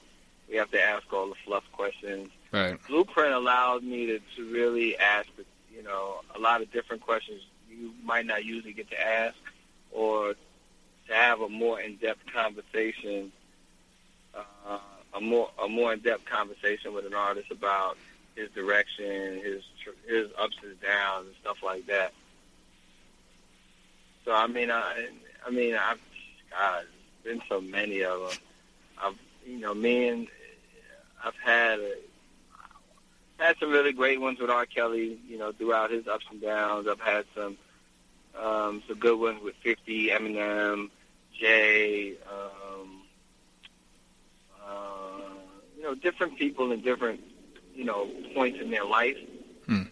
We 0.48 0.56
have 0.56 0.70
to 0.72 0.82
ask 0.82 1.12
all 1.12 1.28
the 1.28 1.34
fluff 1.44 1.64
questions. 1.72 2.28
Right. 2.52 2.76
Blueprint 2.88 3.32
allowed 3.32 3.82
me 3.82 4.06
to, 4.06 4.20
to 4.36 4.52
really 4.52 4.96
ask, 4.98 5.28
you 5.74 5.82
know, 5.82 6.20
a 6.34 6.38
lot 6.38 6.62
of 6.62 6.72
different 6.72 7.02
questions 7.02 7.42
you 7.70 7.92
might 8.04 8.26
not 8.26 8.44
usually 8.44 8.72
get 8.72 8.90
to 8.90 9.00
ask, 9.00 9.36
or 9.92 10.34
to 11.08 11.14
have 11.14 11.40
a 11.40 11.48
more 11.48 11.80
in-depth 11.80 12.32
conversation, 12.32 13.32
uh, 14.34 14.78
a 15.14 15.20
more 15.20 15.50
a 15.62 15.68
more 15.68 15.92
in-depth 15.92 16.24
conversation 16.24 16.94
with 16.94 17.06
an 17.06 17.14
artist 17.14 17.50
about 17.50 17.96
his 18.36 18.50
direction, 18.50 19.40
his 19.42 19.62
his 20.08 20.28
ups 20.38 20.56
and 20.62 20.80
downs, 20.80 21.26
and 21.26 21.36
stuff 21.40 21.62
like 21.62 21.86
that. 21.86 22.12
So 24.24 24.32
I 24.32 24.46
mean, 24.46 24.70
I 24.70 25.08
I 25.46 25.50
mean, 25.50 25.74
I've 25.74 26.00
God, 26.50 26.84
been 27.24 27.42
so 27.48 27.60
many 27.60 28.02
of 28.02 28.20
them. 28.20 28.38
I've 29.02 29.18
you 29.46 29.58
know, 29.58 29.74
me 29.74 30.08
and 30.08 30.28
I've 31.24 31.36
had 31.36 31.80
a, 31.80 31.94
had 33.38 33.56
some 33.58 33.70
really 33.70 33.92
great 33.92 34.20
ones 34.20 34.38
with 34.38 34.50
R. 34.50 34.66
Kelly, 34.66 35.18
you 35.28 35.38
know, 35.38 35.52
throughout 35.52 35.90
his 35.90 36.06
ups 36.06 36.26
and 36.30 36.40
downs. 36.40 36.86
I've 36.86 37.00
had 37.00 37.24
some 37.34 37.56
um, 38.38 38.82
some 38.86 38.98
good 38.98 39.18
ones 39.18 39.42
with 39.42 39.56
50, 39.56 40.08
Eminem, 40.08 40.90
Jay, 41.32 42.14
um, 42.30 42.99
uh, 44.70 45.30
you 45.76 45.82
know, 45.82 45.94
different 45.94 46.38
people 46.38 46.72
in 46.72 46.80
different, 46.80 47.20
you 47.74 47.84
know, 47.84 48.08
points 48.34 48.60
in 48.60 48.70
their 48.70 48.84
life. 48.84 49.16
Hmm. 49.66 49.82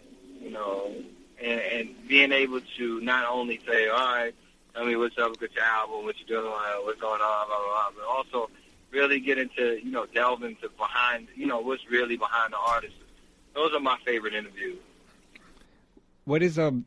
You 0.41 0.51
know, 0.51 0.95
and, 1.43 1.61
and 1.61 2.09
being 2.09 2.33
able 2.33 2.61
to 2.77 3.01
not 3.01 3.27
only 3.29 3.61
say, 3.67 3.89
all 3.89 3.97
right, 3.99 4.35
tell 4.75 4.85
me 4.85 4.97
what's 4.97 5.19
up 5.19 5.41
with 5.41 5.53
your 5.55 5.65
album, 5.65 6.05
what 6.05 6.17
you're 6.19 6.41
doing, 6.41 6.53
what's 6.85 7.01
going 7.01 7.21
on, 7.21 7.47
blah, 7.47 7.57
blah, 7.59 7.91
blah, 7.91 7.91
but 7.97 8.05
also 8.07 8.51
really 8.91 9.21
get 9.21 9.39
into, 9.39 9.79
you 9.85 9.91
know, 9.91 10.07
delve 10.07 10.43
into 10.43 10.69
behind, 10.71 11.29
you 11.35 11.47
know, 11.47 11.61
what's 11.61 11.89
really 11.91 12.17
behind 12.17 12.53
the 12.53 12.59
artist. 12.59 12.95
Those 13.55 13.73
are 13.75 13.81
my 13.81 13.99
favorite 14.05 14.35
interviews. 14.35 14.79
What 16.25 16.43
is 16.43 16.59
um 16.59 16.85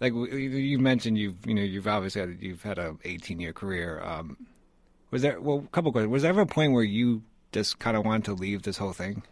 like 0.00 0.12
you 0.12 0.78
mentioned 0.78 1.18
you've 1.18 1.46
you 1.46 1.54
know 1.54 1.62
you've 1.62 1.86
obviously 1.86 2.20
had 2.20 2.36
you've 2.40 2.62
had 2.62 2.78
a 2.78 2.96
18 3.04 3.40
year 3.40 3.52
career. 3.52 4.00
Um, 4.02 4.36
was 5.10 5.22
there 5.22 5.40
well 5.40 5.58
a 5.64 5.68
couple 5.68 5.92
questions? 5.92 6.10
Was 6.12 6.22
there 6.22 6.30
ever 6.30 6.42
a 6.42 6.46
point 6.46 6.72
where 6.72 6.82
you 6.82 7.22
just 7.52 7.78
kind 7.78 7.96
of 7.96 8.04
wanted 8.04 8.24
to 8.26 8.34
leave 8.34 8.62
this 8.62 8.76
whole 8.76 8.92
thing? 8.92 9.22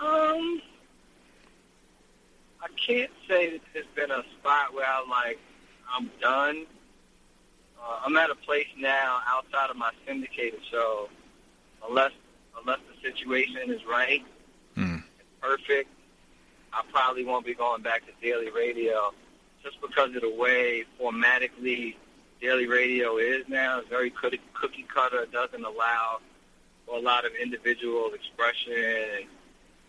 Um, 0.00 0.60
I 2.60 2.66
can't 2.86 3.10
say 3.28 3.50
that 3.52 3.60
there's 3.72 3.86
been 3.94 4.10
a 4.10 4.22
spot 4.38 4.74
where 4.74 4.86
I'm 4.86 5.08
like, 5.08 5.38
I'm 5.92 6.10
done. 6.20 6.66
Uh, 7.80 8.00
I'm 8.04 8.16
at 8.16 8.30
a 8.30 8.34
place 8.34 8.66
now 8.78 9.20
outside 9.26 9.70
of 9.70 9.76
my 9.76 9.90
syndicated 10.06 10.60
show, 10.70 11.08
unless 11.88 12.12
unless 12.60 12.78
the 12.88 13.10
situation 13.10 13.70
is 13.70 13.80
right, 13.84 14.24
Hmm. 14.74 14.98
perfect, 15.40 15.90
I 16.72 16.82
probably 16.90 17.24
won't 17.24 17.44
be 17.44 17.52
going 17.54 17.82
back 17.82 18.02
to 18.06 18.12
daily 18.22 18.50
radio, 18.50 19.12
just 19.62 19.80
because 19.82 20.14
of 20.16 20.22
the 20.22 20.34
way 20.34 20.84
formatically 21.00 21.96
daily 22.40 22.66
radio 22.66 23.16
is 23.16 23.44
now. 23.48 23.80
It's 23.80 23.88
very 23.88 24.10
cookie 24.10 24.40
cookie 24.54 24.86
cutter. 24.92 25.22
It 25.22 25.32
doesn't 25.32 25.64
allow 25.64 26.18
a 26.92 26.98
lot 26.98 27.24
of 27.24 27.32
individual 27.40 28.12
expression. 28.14 28.72
And 28.72 29.26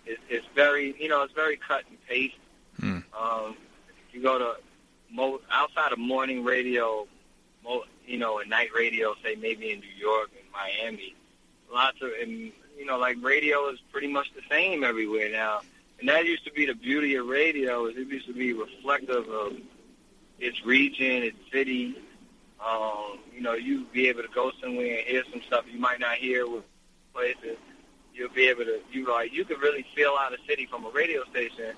it, 0.06 0.20
it's 0.30 0.46
very, 0.56 0.96
you 1.00 1.10
know, 1.10 1.24
it's 1.24 1.34
very 1.34 1.58
cut 1.58 1.84
and 1.90 1.98
paste. 2.08 2.36
Hmm. 2.80 3.00
Um, 3.20 3.58
if 4.08 4.14
you 4.14 4.22
go 4.22 4.38
to 4.38 4.56
mo- 5.12 5.42
outside 5.52 5.92
of 5.92 6.00
morning 6.00 6.44
radio, 6.44 7.08
mo- 7.64 7.84
you 8.06 8.18
know, 8.18 8.40
and 8.40 8.50
night 8.50 8.70
radio, 8.76 9.16
say 9.24 9.36
maybe 9.36 9.72
in 9.72 9.80
New 9.80 9.96
York 9.98 10.30
and 10.40 10.46
Miami, 10.52 11.16
lots 11.74 12.02
of, 12.02 12.10
and 12.22 12.52
you 12.78 12.86
know, 12.86 12.98
like 12.98 13.18
radio 13.22 13.70
is 13.70 13.80
pretty 13.92 14.08
much 14.08 14.32
the 14.36 14.42
same 14.50 14.84
everywhere 14.84 15.32
now. 15.32 15.62
And 16.00 16.10
that 16.10 16.26
used 16.26 16.44
to 16.46 16.52
be 16.52 16.66
the 16.66 16.76
beauty 16.76 17.16
of 17.16 17.26
radio, 17.26 17.86
is 17.86 17.96
it 17.96 18.08
used 18.08 18.28
to 18.28 18.34
be 18.34 18.52
reflective 18.54 19.28
of 19.30 19.54
its 20.40 20.66
region, 20.66 21.24
its 21.24 21.38
city. 21.52 21.96
Um, 22.66 23.20
you 23.34 23.42
know, 23.42 23.54
you'd 23.54 23.92
be 23.92 24.08
able 24.08 24.24
to 24.24 24.28
go 24.30 24.52
somewhere 24.62 24.98
and 24.98 25.08
hear 25.08 25.24
some 25.32 25.42
stuff 25.44 25.66
you 25.72 25.80
might 25.80 26.00
not 26.00 26.16
hear 26.16 26.48
with 26.48 26.64
places. 27.14 27.58
You'll 28.14 28.30
be 28.30 28.48
able 28.48 28.64
to, 28.66 28.80
you 28.92 29.08
like, 29.08 29.34
you 29.34 29.46
could 29.46 29.62
really 29.62 29.86
feel 29.96 30.16
out 30.20 30.34
a 30.34 30.38
city 30.48 30.66
from 30.66 30.86
a 30.86 30.90
radio 30.90 31.24
station 31.26 31.76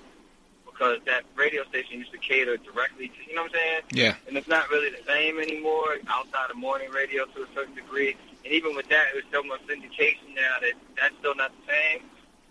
because 0.64 0.98
that 1.06 1.24
radio 1.34 1.64
station 1.64 1.98
used 1.98 2.12
to 2.12 2.18
cater 2.18 2.56
directly 2.56 3.08
to, 3.08 3.14
you 3.28 3.34
know 3.34 3.42
what 3.42 3.50
I'm 3.52 3.58
saying? 3.58 3.80
Yeah. 3.92 4.14
and 4.28 4.36
it's 4.36 4.48
not 4.48 4.70
really 4.70 4.90
the 4.90 5.02
same 5.06 5.38
anymore 5.40 5.96
outside 6.08 6.50
of 6.50 6.56
morning 6.56 6.90
radio 6.90 7.24
to 7.26 7.42
a 7.42 7.46
certain 7.54 7.74
degree. 7.74 8.16
And 8.44 8.52
even 8.54 8.76
with 8.76 8.88
that, 8.88 9.06
there's 9.12 9.24
so 9.32 9.42
much 9.42 9.60
syndication 9.66 10.34
now 10.34 10.56
that 10.60 10.72
that's 10.96 11.14
still 11.18 11.34
not 11.34 11.50
the 11.66 11.72
same. 11.72 12.02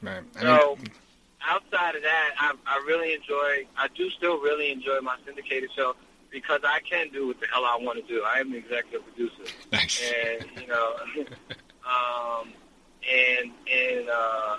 Right. 0.01 0.24
I 0.36 0.41
So 0.41 0.75
mean, 0.75 0.88
outside 1.48 1.96
of 1.96 2.03
that, 2.03 2.32
I, 2.38 2.53
I 2.65 2.84
really 2.86 3.13
enjoy. 3.13 3.65
I 3.77 3.88
do 3.96 4.10
still 4.12 4.39
really 4.41 4.72
enjoy 4.72 5.00
my 5.01 5.15
syndicated 5.25 5.72
show 5.75 5.96
because 6.31 6.62
I 6.63 6.79
can 6.79 7.10
do 7.10 7.27
what 7.27 7.39
the 7.39 7.48
hell 7.48 7.65
I 7.65 7.77
want 7.81 8.00
to 8.00 8.13
do. 8.13 8.24
I 8.24 8.39
am 8.39 8.51
the 8.51 8.57
executive 8.57 9.03
producer, 9.05 9.53
nice. 9.72 10.01
and 10.25 10.46
you 10.62 10.67
know, 10.67 10.96
um, 11.86 12.53
and 13.10 13.51
and 13.72 14.10
uh, 14.10 14.57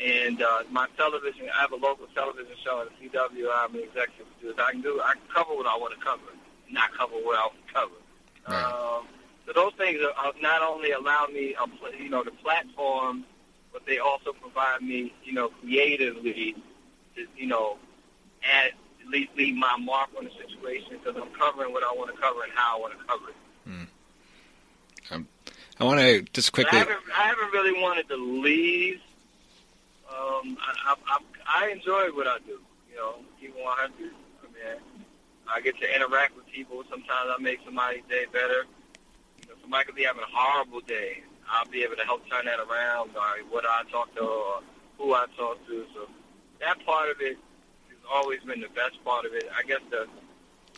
and 0.00 0.42
uh, 0.42 0.62
my 0.70 0.86
television. 0.96 1.48
I 1.54 1.60
have 1.60 1.72
a 1.72 1.76
local 1.76 2.06
television 2.14 2.54
show 2.64 2.82
in 2.82 2.88
the 2.88 3.18
CW. 3.18 3.48
I'm 3.52 3.72
the 3.72 3.84
executive 3.84 4.26
producer. 4.38 4.60
I 4.60 4.72
can 4.72 4.80
do. 4.80 5.00
I 5.02 5.14
can 5.14 5.22
cover 5.32 5.54
what 5.54 5.66
I 5.66 5.76
want 5.76 5.98
to 5.98 6.04
cover, 6.04 6.22
not 6.70 6.92
cover 6.96 7.14
what 7.14 7.38
I 7.38 7.46
want 7.46 7.66
to 7.66 7.72
cover. 7.72 7.94
Right. 8.48 8.64
Um, 8.64 9.06
so 9.46 9.52
those 9.52 9.72
things 9.74 10.00
are, 10.16 10.32
not 10.40 10.62
only 10.62 10.92
allow 10.92 11.26
me, 11.26 11.54
a, 11.54 12.02
you 12.02 12.08
know, 12.08 12.22
the 12.22 12.30
platform, 12.30 13.24
but 13.72 13.84
they 13.86 13.98
also 13.98 14.32
provide 14.32 14.82
me, 14.82 15.12
you 15.24 15.32
know, 15.32 15.48
creatively, 15.48 16.54
to, 17.16 17.26
you 17.36 17.46
know, 17.46 17.78
add 18.42 18.72
least 19.10 19.30
leave 19.36 19.54
my 19.56 19.76
mark 19.78 20.08
on 20.16 20.24
the 20.24 20.30
situation 20.30 20.98
because 21.02 21.16
I'm 21.20 21.30
covering 21.32 21.72
what 21.72 21.82
I 21.82 21.92
want 21.96 22.14
to 22.14 22.20
cover 22.20 22.42
and 22.42 22.52
how 22.54 22.76
I 22.78 22.80
want 22.80 22.98
to 22.98 23.04
cover 23.04 23.28
it. 23.30 23.34
I 25.80 25.84
want 25.84 25.98
to 26.00 26.20
just 26.34 26.52
But 26.52 26.66
I 26.66 26.68
quickly. 26.70 26.78
haven't, 26.78 26.98
I 27.16 27.22
haven't 27.22 27.52
really 27.52 27.80
wanted 27.80 28.06
to 28.08 28.16
leave. 28.16 29.00
Um, 30.10 30.58
I, 30.60 30.74
I, 30.84 30.94
I, 31.08 31.66
I 31.66 31.70
enjoy 31.70 32.08
what 32.14 32.26
I 32.26 32.36
do. 32.44 32.60
You 32.90 32.96
know, 32.96 33.14
keep 33.40 33.54
100. 33.56 33.94
I 33.96 34.46
mean, 34.52 34.80
I 35.48 35.60
get 35.62 35.80
to 35.80 35.94
interact 35.94 36.36
with 36.36 36.46
people. 36.48 36.84
Sometimes 36.90 37.30
I 37.34 37.40
make 37.40 37.60
somebody's 37.64 38.02
day 38.10 38.26
better. 38.30 38.66
You 39.40 39.48
know, 39.48 39.54
somebody 39.62 39.86
could 39.86 39.94
be 39.94 40.02
having 40.04 40.22
a 40.22 40.26
horrible 40.30 40.80
day. 40.80 41.22
I'll 41.50 41.64
be 41.70 41.82
able 41.82 41.96
to 41.96 42.04
help 42.04 42.28
turn 42.28 42.44
that 42.44 42.58
around. 42.60 43.10
Or 43.16 43.22
what 43.48 43.64
I 43.64 43.82
talk 43.90 44.14
to, 44.16 44.20
or 44.22 44.60
who 44.98 45.14
I 45.14 45.24
talk 45.38 45.66
to. 45.66 45.86
So 45.94 46.08
that 46.60 46.84
part 46.84 47.10
of 47.10 47.22
it 47.22 47.38
always 48.12 48.40
been 48.40 48.60
the 48.60 48.68
best 48.68 49.02
part 49.04 49.24
of 49.24 49.32
it. 49.34 49.44
I 49.56 49.62
guess 49.66 49.80
the 49.90 50.06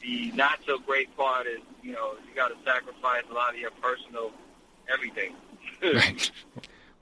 the 0.02 0.32
not 0.32 0.58
so 0.66 0.78
great 0.78 1.14
part 1.16 1.46
is, 1.46 1.60
you 1.82 1.92
know, 1.92 2.14
you 2.28 2.34
got 2.34 2.48
to 2.48 2.56
sacrifice 2.64 3.22
a 3.30 3.34
lot 3.34 3.54
of 3.54 3.60
your 3.60 3.70
personal 3.82 4.32
everything. 4.92 5.34
Right. 5.82 6.30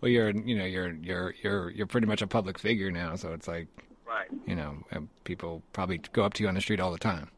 Well, 0.01 0.11
you're 0.11 0.31
you 0.31 0.57
know 0.57 0.65
you're 0.65 0.93
you're 0.93 1.35
you're 1.43 1.71
you're 1.71 1.87
pretty 1.87 2.07
much 2.07 2.23
a 2.23 2.27
public 2.27 2.59
figure 2.59 2.91
now, 2.91 3.17
so 3.17 3.33
it's 3.33 3.47
like 3.49 3.69
Right. 4.07 4.29
you 4.47 4.55
know 4.57 4.77
people 5.25 5.63
probably 5.75 5.99
go 6.13 6.25
up 6.25 6.33
to 6.35 6.43
you 6.43 6.49
on 6.49 6.55
the 6.55 6.61
street 6.63 6.81
all 6.81 6.91
the 6.93 6.99
time. 6.99 7.29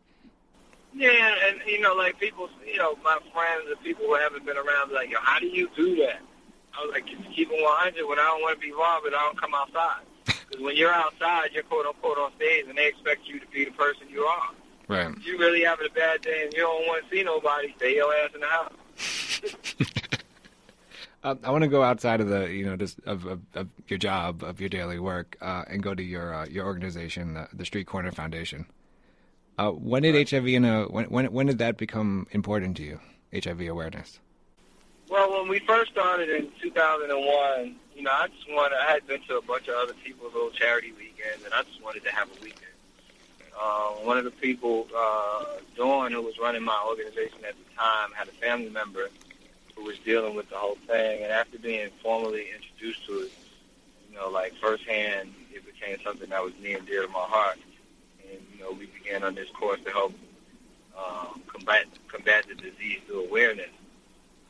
Yeah, 0.94 1.34
and 1.48 1.60
you 1.66 1.80
know, 1.80 1.94
like 1.94 2.18
people, 2.20 2.48
you 2.66 2.76
know, 2.78 2.96
my 3.02 3.18
friends 3.32 3.64
and 3.68 3.80
people 3.82 4.04
who 4.06 4.14
haven't 4.14 4.44
been 4.44 4.56
around, 4.56 4.92
like, 4.92 5.10
yo, 5.10 5.18
how 5.22 5.38
do 5.40 5.46
you 5.46 5.68
do 5.74 5.96
that? 5.96 6.20
I 6.78 6.84
was 6.84 6.90
like, 6.92 7.06
just 7.06 7.24
keep 7.34 7.50
it 7.50 7.62
100. 7.62 8.06
When 8.06 8.18
I 8.18 8.22
don't 8.24 8.42
want 8.42 8.60
to 8.60 8.66
be 8.66 8.72
robbed, 8.72 9.06
I 9.06 9.10
don't 9.10 9.40
come 9.40 9.54
outside. 9.54 10.02
Because 10.52 10.64
when 10.64 10.76
you're 10.76 10.92
outside, 10.92 11.50
you're 11.52 11.62
quote 11.62 11.86
unquote 11.86 12.18
on 12.18 12.32
stage, 12.36 12.66
and 12.68 12.76
they 12.76 12.86
expect 12.86 13.26
you 13.26 13.40
to 13.40 13.46
be 13.46 13.64
the 13.64 13.70
person 13.70 14.06
you 14.10 14.22
are. 14.22 14.50
Right. 14.86 15.08
If 15.16 15.26
you 15.26 15.38
really 15.38 15.62
having 15.62 15.86
a 15.86 15.94
bad 15.94 16.20
day 16.20 16.44
and 16.44 16.52
you 16.52 16.60
don't 16.60 16.86
want 16.86 17.04
to 17.04 17.16
see 17.16 17.22
nobody, 17.22 17.72
stay 17.76 17.94
your 17.96 18.14
ass 18.14 18.30
in 18.34 18.40
the 18.40 18.46
house. 18.46 19.88
Uh, 21.24 21.36
I 21.44 21.52
want 21.52 21.62
to 21.62 21.68
go 21.68 21.84
outside 21.84 22.20
of 22.20 22.28
the 22.28 22.52
you 22.52 22.66
know 22.66 22.76
just 22.76 22.98
of, 23.06 23.26
of, 23.26 23.40
of 23.54 23.68
your 23.86 23.96
job 23.96 24.42
of 24.42 24.58
your 24.58 24.68
daily 24.68 24.98
work 24.98 25.36
uh, 25.40 25.62
and 25.68 25.80
go 25.80 25.94
to 25.94 26.02
your 26.02 26.34
uh, 26.34 26.46
your 26.46 26.66
organization, 26.66 27.34
the, 27.34 27.46
the 27.52 27.64
Street 27.64 27.86
Corner 27.86 28.10
Foundation. 28.10 28.66
Uh, 29.56 29.70
when 29.70 30.02
did 30.02 30.28
HIV 30.28 30.46
and 30.48 30.66
uh, 30.66 30.86
when, 30.86 31.04
when 31.04 31.26
when 31.32 31.46
did 31.46 31.58
that 31.58 31.76
become 31.76 32.26
important 32.32 32.76
to 32.78 32.82
you? 32.82 32.98
HIV 33.32 33.60
awareness. 33.68 34.18
Well, 35.08 35.30
when 35.30 35.48
we 35.48 35.60
first 35.60 35.92
started 35.92 36.28
in 36.28 36.50
2001, 36.60 37.76
you 37.96 38.02
know, 38.02 38.10
I 38.10 38.28
just 38.28 38.50
wanted, 38.50 38.76
I 38.76 38.92
had 38.92 39.06
been 39.06 39.20
to 39.28 39.38
a 39.38 39.42
bunch 39.42 39.68
of 39.68 39.74
other 39.74 39.94
people's 40.04 40.32
little 40.34 40.50
charity 40.50 40.92
weekends, 40.92 41.44
and 41.44 41.52
I 41.54 41.62
just 41.62 41.82
wanted 41.82 42.04
to 42.04 42.10
have 42.10 42.28
a 42.28 42.42
weekend. 42.42 42.72
Uh, 43.60 43.90
one 44.04 44.16
of 44.16 44.24
the 44.24 44.30
people, 44.30 44.88
uh, 44.96 45.44
Dawn, 45.76 46.12
who 46.12 46.22
was 46.22 46.38
running 46.38 46.62
my 46.62 46.82
organization 46.88 47.38
at 47.46 47.54
the 47.54 47.76
time, 47.76 48.10
had 48.14 48.28
a 48.28 48.32
family 48.32 48.70
member 48.70 49.10
who 49.76 49.84
was 49.84 49.98
dealing 49.98 50.34
with 50.34 50.48
the 50.48 50.56
whole 50.56 50.78
thing. 50.86 51.22
And 51.22 51.32
after 51.32 51.58
being 51.58 51.90
formally 52.02 52.46
introduced 52.54 53.04
to 53.06 53.20
it, 53.20 53.32
you 54.10 54.16
know, 54.16 54.28
like 54.28 54.54
firsthand, 54.54 55.32
it 55.52 55.64
became 55.66 55.98
something 56.02 56.30
that 56.30 56.42
was 56.42 56.52
near 56.62 56.78
and 56.78 56.86
dear 56.86 57.02
to 57.02 57.08
my 57.08 57.20
heart. 57.20 57.58
And 58.30 58.40
you 58.54 58.62
know, 58.62 58.72
we 58.72 58.86
began 58.86 59.22
on 59.22 59.34
this 59.34 59.48
course 59.50 59.80
to 59.84 59.90
help 59.90 60.14
um, 60.96 61.42
combat 61.46 61.86
combat 62.08 62.46
the 62.48 62.54
disease 62.54 63.00
through 63.06 63.24
awareness. 63.24 63.70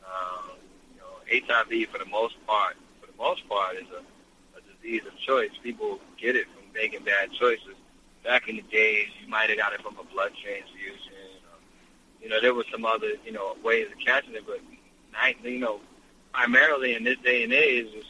Um, 0.05 0.51
you 0.93 0.99
know, 0.99 1.47
HIV 1.47 1.89
for 1.89 1.97
the 1.97 2.09
most 2.09 2.35
part, 2.45 2.75
the 3.17 3.23
most 3.23 3.47
part, 3.47 3.75
is 3.75 3.87
a, 3.91 4.57
a 4.57 4.61
disease 4.75 5.05
of 5.05 5.17
choice. 5.17 5.51
People 5.61 5.99
get 6.17 6.35
it 6.35 6.45
from 6.53 6.63
making 6.73 7.03
bad 7.03 7.31
choices. 7.31 7.75
Back 8.23 8.47
in 8.47 8.55
the 8.55 8.61
days, 8.63 9.07
you 9.21 9.29
might 9.29 9.49
have 9.49 9.57
got 9.57 9.73
it 9.73 9.81
from 9.81 9.97
a 9.99 10.03
blood 10.03 10.31
transfusion. 10.41 11.13
Or, 11.51 12.23
you 12.23 12.29
know, 12.29 12.39
there 12.41 12.53
was 12.53 12.65
some 12.71 12.85
other 12.85 13.11
you 13.25 13.31
know 13.31 13.55
ways 13.63 13.87
of 13.91 13.99
catching 13.99 14.35
it, 14.35 14.45
but 14.45 14.59
you 15.43 15.59
know, 15.59 15.79
primarily 16.33 16.95
in 16.95 17.03
this 17.03 17.17
day 17.19 17.43
and 17.43 17.53
age, 17.53 17.93
is 17.93 18.05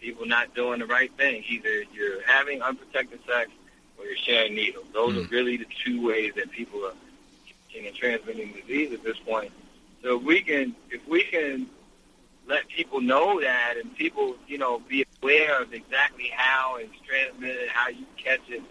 people 0.00 0.26
not 0.26 0.54
doing 0.54 0.80
the 0.80 0.86
right 0.86 1.12
thing. 1.16 1.44
Either 1.48 1.84
you're 1.94 2.22
having 2.26 2.60
unprotected 2.60 3.20
sex 3.26 3.50
or 3.98 4.04
you're 4.04 4.16
sharing 4.16 4.54
needles. 4.54 4.86
Those 4.92 5.14
mm. 5.14 5.24
are 5.24 5.28
really 5.28 5.56
the 5.56 5.66
two 5.84 6.04
ways 6.04 6.32
that 6.36 6.50
people 6.50 6.84
are 6.84 6.94
catching 7.46 7.86
and 7.86 7.94
transmitting 7.94 8.52
disease 8.52 8.92
at 8.92 9.04
this 9.04 9.18
point. 9.18 9.52
So 10.02 10.18
if 10.18 10.24
we 10.24 10.42
can, 10.42 10.74
if 10.90 11.06
we 11.06 11.22
can 11.22 11.68
let 12.46 12.68
people 12.68 13.00
know 13.00 13.40
that 13.40 13.74
and 13.80 13.94
people, 13.96 14.36
you 14.48 14.58
know, 14.58 14.80
be 14.88 15.04
aware 15.22 15.62
of 15.62 15.72
exactly 15.72 16.30
how 16.34 16.76
it's 16.76 16.92
transmitted, 17.06 17.68
how 17.68 17.88
you 17.88 18.04
catch 18.16 18.40
it, 18.48 18.62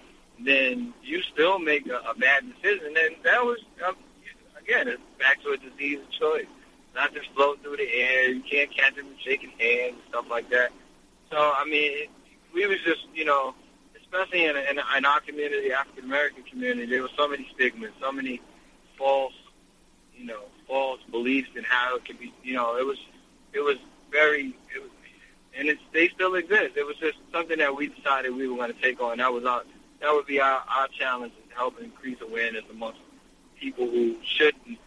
then 0.44 0.94
you 1.04 1.22
still 1.22 1.60
make 1.60 1.88
a, 1.88 1.98
a 2.10 2.16
bad 2.16 2.44
decision. 2.54 2.88
And 2.88 3.16
that 3.24 3.44
was, 3.44 3.60
um, 3.86 3.96
again, 4.60 4.88
it's 4.88 5.01
back 5.20 5.42
to 5.44 5.51
a 5.51 5.58
disease 5.58 6.00
of 6.00 6.12
choice. 6.12 6.46
Not 6.94 7.13
just 7.13 7.30
float 7.34 7.63
through 7.63 7.78
the 7.78 7.90
air. 7.94 8.30
You 8.30 8.42
can't 8.42 8.75
catch 8.75 8.96
them 8.96 9.08
shaking 9.24 9.51
hands 9.51 9.94
and 9.94 10.01
stuff 10.10 10.25
like 10.30 10.50
that. 10.50 10.72
So, 11.32 11.38
I 11.38 11.63
mean, 11.63 11.92
it, 11.94 12.10
we 12.54 12.68
was 12.68 12.80
just, 12.84 13.06
you 13.13 13.24
know, 13.24 13.56
especially 14.01 14.46
in, 14.46 14.58
in, 14.58 14.78
in 14.98 15.06
our 15.06 15.22
community, 15.22 15.72
African 15.72 16.04
American 16.04 16.44
community, 16.44 16.88
there 16.88 17.01
were 17.01 17.10
so 17.16 17.30
many 17.30 17.48
stigmas, 17.56 17.92
so 18.01 18.12
many 18.12 18.42
false, 18.98 19.34
you 20.13 20.25
know, 20.25 20.44
false 20.68 21.00
beliefs 21.10 21.50
in 21.56 21.63
how 21.63 21.96
it 21.96 22.04
could 22.04 22.20
be. 22.20 22.34
You 22.44 22.56
know, 22.56 22.78
it 22.78 22.86
was, 22.86 22.98
it 23.53 23.60
was 23.60 23.77
very, 24.12 24.55
it 24.75 24.81
was, 24.81 24.91
and 25.58 25.67
it's 25.67 25.81
they 25.91 26.08
still 26.10 26.36
exist. 26.36 26.75
It 26.75 26.86
was 26.86 26.96
just 26.98 27.17
something 27.31 27.58
that 27.58 27.75
we 27.75 27.88
decided 27.88 28.36
we 28.36 28.48
were 28.48 28.55
going 28.55 28.74
to 28.74 28.81
take 28.81 29.01
on. 29.01 29.17
That 29.17 29.34
was 29.34 29.46
our, 29.46 29.63
that 30.01 30.12
would 30.13 30.25
be 30.25 30.39
our, 30.39 30.63
our 30.67 30.88
challenge 30.88 31.34
to 31.50 31.55
help 31.55 31.79
increase 31.79 32.17
awareness 32.22 32.63
amongst 32.70 33.00
people 33.60 33.89
who 33.89 34.15
shouldn't, 34.24 34.79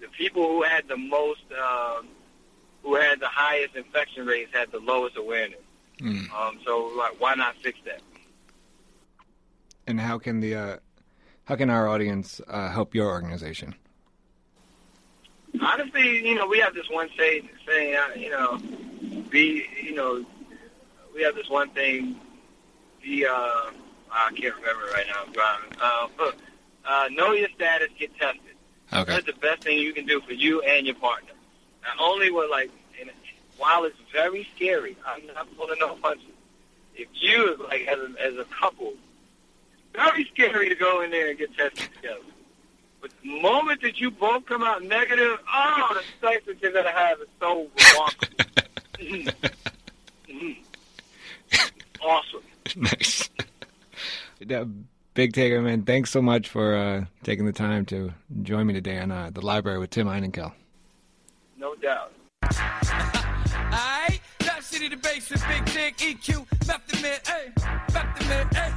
the 0.00 0.08
people 0.16 0.46
who 0.46 0.62
had 0.62 0.86
the 0.88 0.96
most, 0.96 1.44
um, 1.52 2.08
who 2.82 2.94
had 2.94 3.20
the 3.20 3.28
highest 3.28 3.74
infection 3.74 4.26
rates 4.26 4.50
had 4.52 4.70
the 4.70 4.78
lowest 4.78 5.16
awareness. 5.16 5.60
Mm. 6.00 6.30
Um, 6.32 6.58
so 6.64 6.92
like, 6.96 7.20
why 7.20 7.34
not 7.34 7.56
fix 7.56 7.78
that? 7.86 8.00
And 9.86 9.98
how 10.00 10.18
can 10.18 10.40
the 10.40 10.54
uh, 10.54 10.76
how 11.44 11.56
can 11.56 11.70
our 11.70 11.88
audience 11.88 12.40
uh, 12.48 12.70
help 12.70 12.94
your 12.94 13.06
organization? 13.06 13.74
Honestly, 15.60 16.26
you 16.26 16.34
know, 16.34 16.46
we 16.46 16.58
have 16.58 16.74
this 16.74 16.88
one 16.90 17.08
saying, 17.16 17.48
saying 17.66 17.96
uh, 17.96 18.08
you 18.16 18.30
know, 18.30 18.58
be, 19.30 19.66
you 19.82 19.94
know, 19.94 20.24
we 21.14 21.22
have 21.22 21.34
this 21.34 21.48
one 21.48 21.70
thing, 21.70 22.20
be, 23.02 23.24
uh, 23.26 23.30
I 24.10 24.30
can't 24.34 24.54
remember 24.54 24.84
right 24.92 25.06
now, 25.06 25.24
I'm 25.26 25.32
driving. 25.32 25.72
Uh, 25.80 26.08
but, 26.16 26.36
uh, 26.84 27.08
know 27.10 27.32
your 27.32 27.48
status, 27.54 27.88
get 27.98 28.16
tested. 28.16 28.42
Okay. 28.92 29.12
That's 29.12 29.26
the 29.26 29.32
best 29.34 29.62
thing 29.62 29.78
you 29.78 29.92
can 29.92 30.06
do 30.06 30.20
for 30.20 30.32
you 30.32 30.62
and 30.62 30.86
your 30.86 30.94
partner. 30.96 31.32
Not 31.82 31.96
only 32.00 32.30
what, 32.30 32.50
like, 32.50 32.70
while 33.58 33.84
it's 33.84 33.96
very 34.12 34.46
scary, 34.54 34.96
I'm 35.06 35.26
not 35.26 35.48
pulling 35.56 35.78
no 35.80 35.94
punches. 35.96 36.26
If 36.94 37.08
you, 37.12 37.56
like, 37.68 37.86
as 37.86 37.98
a, 37.98 38.22
as 38.22 38.36
a 38.38 38.44
couple, 38.44 38.94
very 39.94 40.24
scary 40.32 40.68
to 40.68 40.74
go 40.74 41.02
in 41.02 41.10
there 41.10 41.30
and 41.30 41.38
get 41.38 41.56
tested 41.56 41.88
together. 41.96 42.20
But 43.00 43.10
the 43.22 43.40
moment 43.40 43.82
that 43.82 44.00
you 44.00 44.10
both 44.10 44.46
come 44.46 44.62
out 44.62 44.82
negative, 44.82 45.38
oh, 45.52 45.88
the 45.94 46.26
sex 46.26 46.46
that 46.46 46.60
you're 46.60 46.72
going 46.72 46.84
to 46.84 46.92
have 46.92 47.20
is 47.20 47.28
so 47.40 47.68
remarkable. 48.98 49.32
Awesome. 52.02 52.42
Nice. 52.76 53.30
Big 55.14 55.32
Tigger, 55.32 55.62
man, 55.62 55.82
thanks 55.82 56.10
so 56.10 56.20
much 56.20 56.48
for 56.48 56.76
uh, 56.76 57.04
taking 57.22 57.46
the 57.46 57.52
time 57.52 57.86
to 57.86 58.12
join 58.42 58.66
me 58.66 58.74
today 58.74 58.98
on 58.98 59.10
uh, 59.10 59.30
the 59.32 59.40
library 59.40 59.78
with 59.78 59.88
Tim 59.90 60.08
Einenkel. 60.08 60.52
No 61.56 61.74
doubt. 61.76 62.12
Alright, 62.44 64.20
that 64.40 64.58
city 64.62 64.88
the 64.88 64.96
bass 64.96 65.30
with 65.30 65.42
Big 65.48 65.64
Tig, 65.66 65.96
EQ, 65.96 66.68
Method 66.68 67.02
Man, 67.02 67.18
hey, 67.26 67.52
Method 67.94 68.28
Man, 68.28 68.48
hey. 68.52 68.72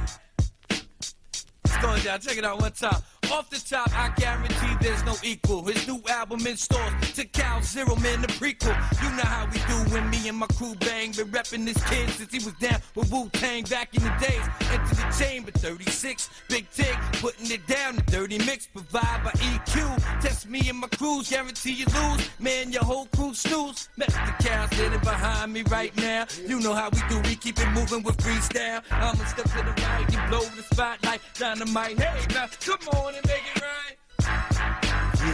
It's 1.64 1.76
going 1.82 2.02
down, 2.02 2.20
check 2.20 2.38
it 2.38 2.44
out 2.44 2.60
one 2.60 2.72
time. 2.72 3.02
Off 3.32 3.48
the 3.48 3.60
top, 3.60 3.88
I 3.96 4.12
guarantee 4.16 4.76
there's 4.80 5.04
no 5.04 5.14
equal. 5.22 5.62
His 5.64 5.86
new 5.86 6.02
album 6.08 6.44
in 6.46 6.56
stores 6.56 6.90
Tical 7.14 7.62
Zero 7.62 7.94
Man, 7.96 8.22
the 8.22 8.26
prequel. 8.26 8.74
You 9.00 9.16
know 9.16 9.22
how 9.22 9.46
we 9.46 9.58
do 9.70 9.94
when 9.94 10.10
me 10.10 10.28
and 10.28 10.36
my 10.36 10.48
crew 10.48 10.74
bang. 10.80 11.12
Been 11.12 11.28
repping 11.28 11.64
this 11.64 11.82
kid 11.84 12.10
since 12.10 12.32
he 12.32 12.38
was 12.38 12.54
down 12.54 12.80
with 12.96 13.12
Wu 13.12 13.28
Tang 13.32 13.62
back 13.64 13.94
in 13.94 14.02
the 14.02 14.10
days. 14.20 14.42
Into 14.72 14.94
the 14.96 15.16
chamber 15.16 15.52
36, 15.52 16.28
Big 16.48 16.68
Tig, 16.70 16.96
putting 17.20 17.50
it 17.52 17.64
down. 17.68 17.96
The 17.96 18.02
dirty 18.02 18.38
mix 18.38 18.66
provide 18.66 19.22
by 19.22 19.30
EQ. 19.30 20.20
Test 20.20 20.48
me 20.48 20.68
and 20.68 20.78
my 20.78 20.88
crews, 20.88 21.30
guarantee 21.30 21.72
you 21.72 21.86
lose. 21.86 22.28
Man, 22.40 22.72
your 22.72 22.82
whole 22.82 23.06
crew 23.14 23.32
snooze. 23.32 23.88
Met 23.96 24.08
the 24.08 24.44
cow 24.44 24.66
standing 24.66 25.00
behind 25.00 25.52
me 25.52 25.62
right 25.70 25.96
now. 25.96 26.26
You 26.48 26.58
know 26.58 26.74
how 26.74 26.90
we 26.90 27.00
do, 27.08 27.20
we 27.28 27.36
keep 27.36 27.60
it 27.60 27.70
moving 27.70 28.02
with 28.02 28.16
freestyle. 28.16 28.82
I'ma 28.90 29.24
step 29.26 29.44
to 29.44 29.58
the 29.58 29.82
right 29.82 30.16
and 30.16 30.30
blow 30.30 30.40
the 30.40 30.62
spotlight. 30.74 31.20
Dynamite, 31.38 31.98
hey, 32.00 32.26
now, 32.34 32.48
come 32.60 32.88
on 32.88 33.19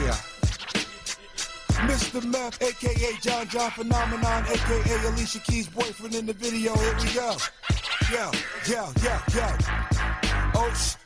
Yeah. 0.02 0.16
Mr. 1.86 2.24
Meth, 2.24 2.62
aka 2.62 3.12
John 3.20 3.48
John 3.48 3.70
Phenomenon, 3.70 4.44
aka 4.44 5.08
Alicia 5.08 5.38
Keys' 5.40 5.68
boyfriend 5.68 6.14
in 6.14 6.26
the 6.26 6.32
video. 6.32 6.74
Here 6.76 6.96
we 6.96 7.14
go. 7.14 7.36
Yo, 8.10 8.30
yo, 8.68 8.92
yo, 9.02 9.18
yo. 9.34 9.95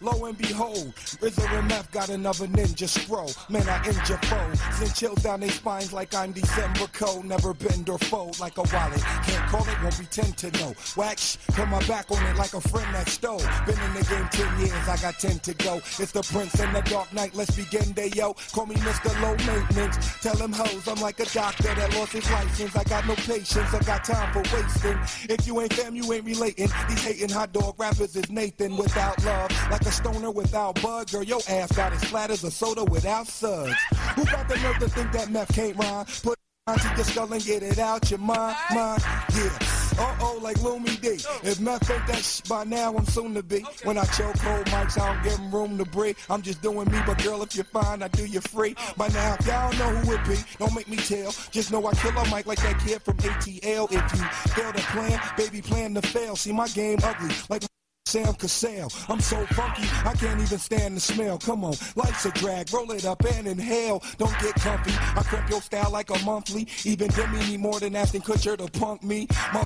Lo 0.02 0.24
and 0.24 0.38
behold, 0.38 0.94
Rizzo 1.20 1.46
and 1.46 1.68
Meth 1.68 1.90
got 1.92 2.08
another 2.08 2.46
ninja 2.46 2.88
scroll. 2.88 3.30
Man, 3.50 3.68
I 3.68 3.84
injure 3.86 4.16
foes. 4.16 4.60
Send 4.78 4.94
chills 4.94 5.22
down 5.22 5.40
their 5.40 5.50
spines 5.50 5.92
like 5.92 6.14
I'm 6.14 6.32
December 6.32 6.86
cold. 6.94 7.26
Never 7.26 7.52
bend 7.52 7.90
or 7.90 7.98
fold 7.98 8.40
like 8.40 8.56
a 8.56 8.62
wallet. 8.72 9.02
Can't 9.24 9.50
call 9.50 9.68
it, 9.68 9.82
won't 9.82 9.94
pretend 9.94 10.38
to 10.38 10.50
know. 10.52 10.74
Wax, 10.96 11.36
put 11.48 11.68
my 11.68 11.86
back 11.86 12.10
on 12.10 12.24
it 12.24 12.36
like 12.36 12.54
a 12.54 12.60
friend 12.62 12.94
that 12.94 13.08
stole. 13.08 13.42
Been 13.66 13.78
in 13.78 13.92
the 13.92 14.06
game 14.08 14.26
10 14.30 14.60
years, 14.60 14.88
I 14.88 14.96
got 15.02 15.18
10 15.18 15.38
to 15.40 15.54
go. 15.54 15.76
It's 15.76 16.12
the 16.12 16.22
Prince 16.22 16.58
and 16.60 16.74
the 16.74 16.80
Dark 16.82 17.12
Knight, 17.12 17.34
let's 17.34 17.54
begin 17.54 17.92
day, 17.92 18.10
yo. 18.14 18.34
Call 18.52 18.66
me 18.66 18.76
Mr. 18.76 19.12
Low 19.20 19.36
Maintenance. 19.52 19.98
Tell 20.22 20.36
him 20.36 20.52
hoes, 20.52 20.88
I'm 20.88 21.00
like 21.02 21.20
a 21.20 21.26
doctor 21.26 21.74
that 21.74 21.94
lost 21.94 22.12
his 22.12 22.30
license. 22.30 22.74
I 22.74 22.84
got 22.84 23.06
no 23.06 23.14
patience, 23.16 23.74
I 23.74 23.80
got 23.80 24.04
time 24.04 24.32
for 24.32 24.40
wasting. 24.54 24.98
If 25.28 25.46
you 25.46 25.60
ain't 25.60 25.74
fam, 25.74 25.94
you 25.94 26.10
ain't 26.12 26.24
relating. 26.24 26.68
These 26.88 27.04
hating 27.04 27.30
hot 27.30 27.52
dog 27.52 27.78
rappers 27.78 28.16
is 28.16 28.30
Nathan 28.30 28.78
without 28.78 29.22
love. 29.24 29.39
Like 29.70 29.82
a 29.82 29.92
stoner 29.92 30.30
without 30.30 30.80
bud, 30.82 31.10
girl, 31.10 31.22
your 31.22 31.40
ass 31.48 31.72
got 31.72 31.92
as 31.92 32.04
flat 32.04 32.30
as 32.30 32.44
a 32.44 32.50
soda 32.50 32.84
without 32.84 33.26
suds. 33.26 33.74
Who 34.16 34.24
got 34.24 34.48
the 34.48 34.56
nerve 34.56 34.78
to 34.78 34.88
think 34.88 35.12
that 35.12 35.30
meth 35.30 35.54
can't 35.54 35.76
rhyme? 35.76 36.06
Put 36.22 36.38
on 36.66 36.78
to 36.78 36.88
your 36.96 37.04
skull 37.04 37.32
and 37.32 37.44
get 37.44 37.62
it 37.62 37.78
out 37.78 38.10
your 38.10 38.18
mind, 38.18 38.56
mind, 38.74 39.02
yeah. 39.34 39.58
Uh-oh, 39.98 40.38
like 40.40 40.56
Lumi 40.58 40.98
D. 41.00 41.08
If 41.46 41.60
meth 41.60 41.90
ain't 41.90 42.06
that 42.06 42.22
sh- 42.22 42.40
by 42.48 42.64
now, 42.64 42.96
I'm 42.96 43.04
soon 43.06 43.34
to 43.34 43.42
be. 43.42 43.60
When 43.84 43.98
I 43.98 44.04
choke 44.04 44.38
cold 44.38 44.66
mics, 44.66 44.98
I 44.98 45.12
don't 45.12 45.22
give 45.22 45.36
them 45.36 45.50
room 45.50 45.78
to 45.78 45.84
breathe. 45.84 46.16
I'm 46.30 46.40
just 46.42 46.62
doing 46.62 46.90
me, 46.90 46.98
but 47.04 47.22
girl, 47.22 47.42
if 47.42 47.54
you're 47.54 47.64
fine, 47.64 48.02
I 48.02 48.08
do 48.08 48.24
you 48.24 48.40
free. 48.40 48.74
Oh. 48.78 48.92
By 48.96 49.08
now, 49.08 49.36
y'all 49.46 49.72
know 49.74 49.90
who 50.00 50.14
it 50.14 50.24
be. 50.26 50.36
Don't 50.58 50.74
make 50.74 50.88
me 50.88 50.96
tell. 50.96 51.32
Just 51.50 51.70
know 51.70 51.86
I 51.86 51.92
kill 51.94 52.16
a 52.16 52.24
mic 52.34 52.46
like 52.46 52.62
that 52.62 52.78
kid 52.80 53.02
from 53.02 53.16
ATL. 53.18 53.92
If 53.92 54.18
you 54.18 54.52
fail 54.54 54.72
to 54.72 54.80
plan, 54.80 55.20
baby, 55.36 55.60
plan 55.60 55.94
to 55.94 56.02
fail. 56.02 56.36
See, 56.36 56.52
my 56.52 56.68
game 56.68 56.98
ugly, 57.02 57.34
like 57.50 57.62
Sam 58.10 58.34
Cassell. 58.34 58.90
I'm 59.08 59.20
so 59.20 59.46
funky, 59.54 59.84
I 60.04 60.14
can't 60.14 60.40
even 60.40 60.58
stand 60.58 60.96
the 60.96 61.00
smell. 61.00 61.38
Come 61.38 61.62
on, 61.62 61.74
life's 61.94 62.26
a 62.26 62.32
drag, 62.32 62.72
roll 62.72 62.90
it 62.90 63.04
up 63.04 63.24
and 63.24 63.46
inhale. 63.46 64.02
Don't 64.18 64.36
get 64.40 64.56
comfy, 64.56 64.90
I 64.92 65.22
crep 65.22 65.48
your 65.48 65.62
style 65.62 65.92
like 65.92 66.10
a 66.10 66.18
monthly. 66.24 66.66
Even 66.84 67.08
Demi 67.12 67.38
need 67.46 67.60
more 67.60 67.78
than 67.78 67.94
Ashton 67.94 68.20
Kutcher 68.20 68.58
to 68.58 68.66
punk 68.80 69.04
me. 69.04 69.28
My 69.54 69.62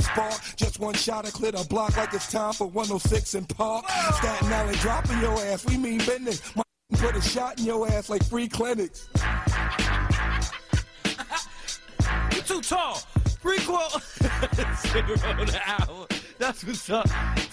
Spark. 0.00 0.40
Just 0.56 0.80
one 0.80 0.94
shot, 0.94 1.26
I 1.26 1.30
clear 1.30 1.52
the 1.52 1.64
block 1.68 1.98
like 1.98 2.14
it's 2.14 2.32
time 2.32 2.54
for 2.54 2.66
106 2.68 3.34
and 3.34 3.46
Park. 3.50 3.84
Staten 4.14 4.50
Island 4.50 4.78
dropping 4.78 5.20
your 5.20 5.38
ass, 5.44 5.66
we 5.66 5.76
mean 5.76 5.98
business. 5.98 6.40
My 6.56 6.62
put 6.96 7.14
a 7.16 7.20
shot 7.20 7.58
in 7.58 7.66
your 7.66 7.86
ass 7.86 8.08
like 8.08 8.24
free 8.24 8.48
clinics. 8.48 9.10
you 12.32 12.40
too 12.40 12.62
tall. 12.62 13.02
Prequel. 13.42 14.00
Zero 14.88 15.44
the 15.44 15.60
hour. 15.66 16.06
That's 16.38 16.64
what's 16.64 16.88
up. 16.88 17.08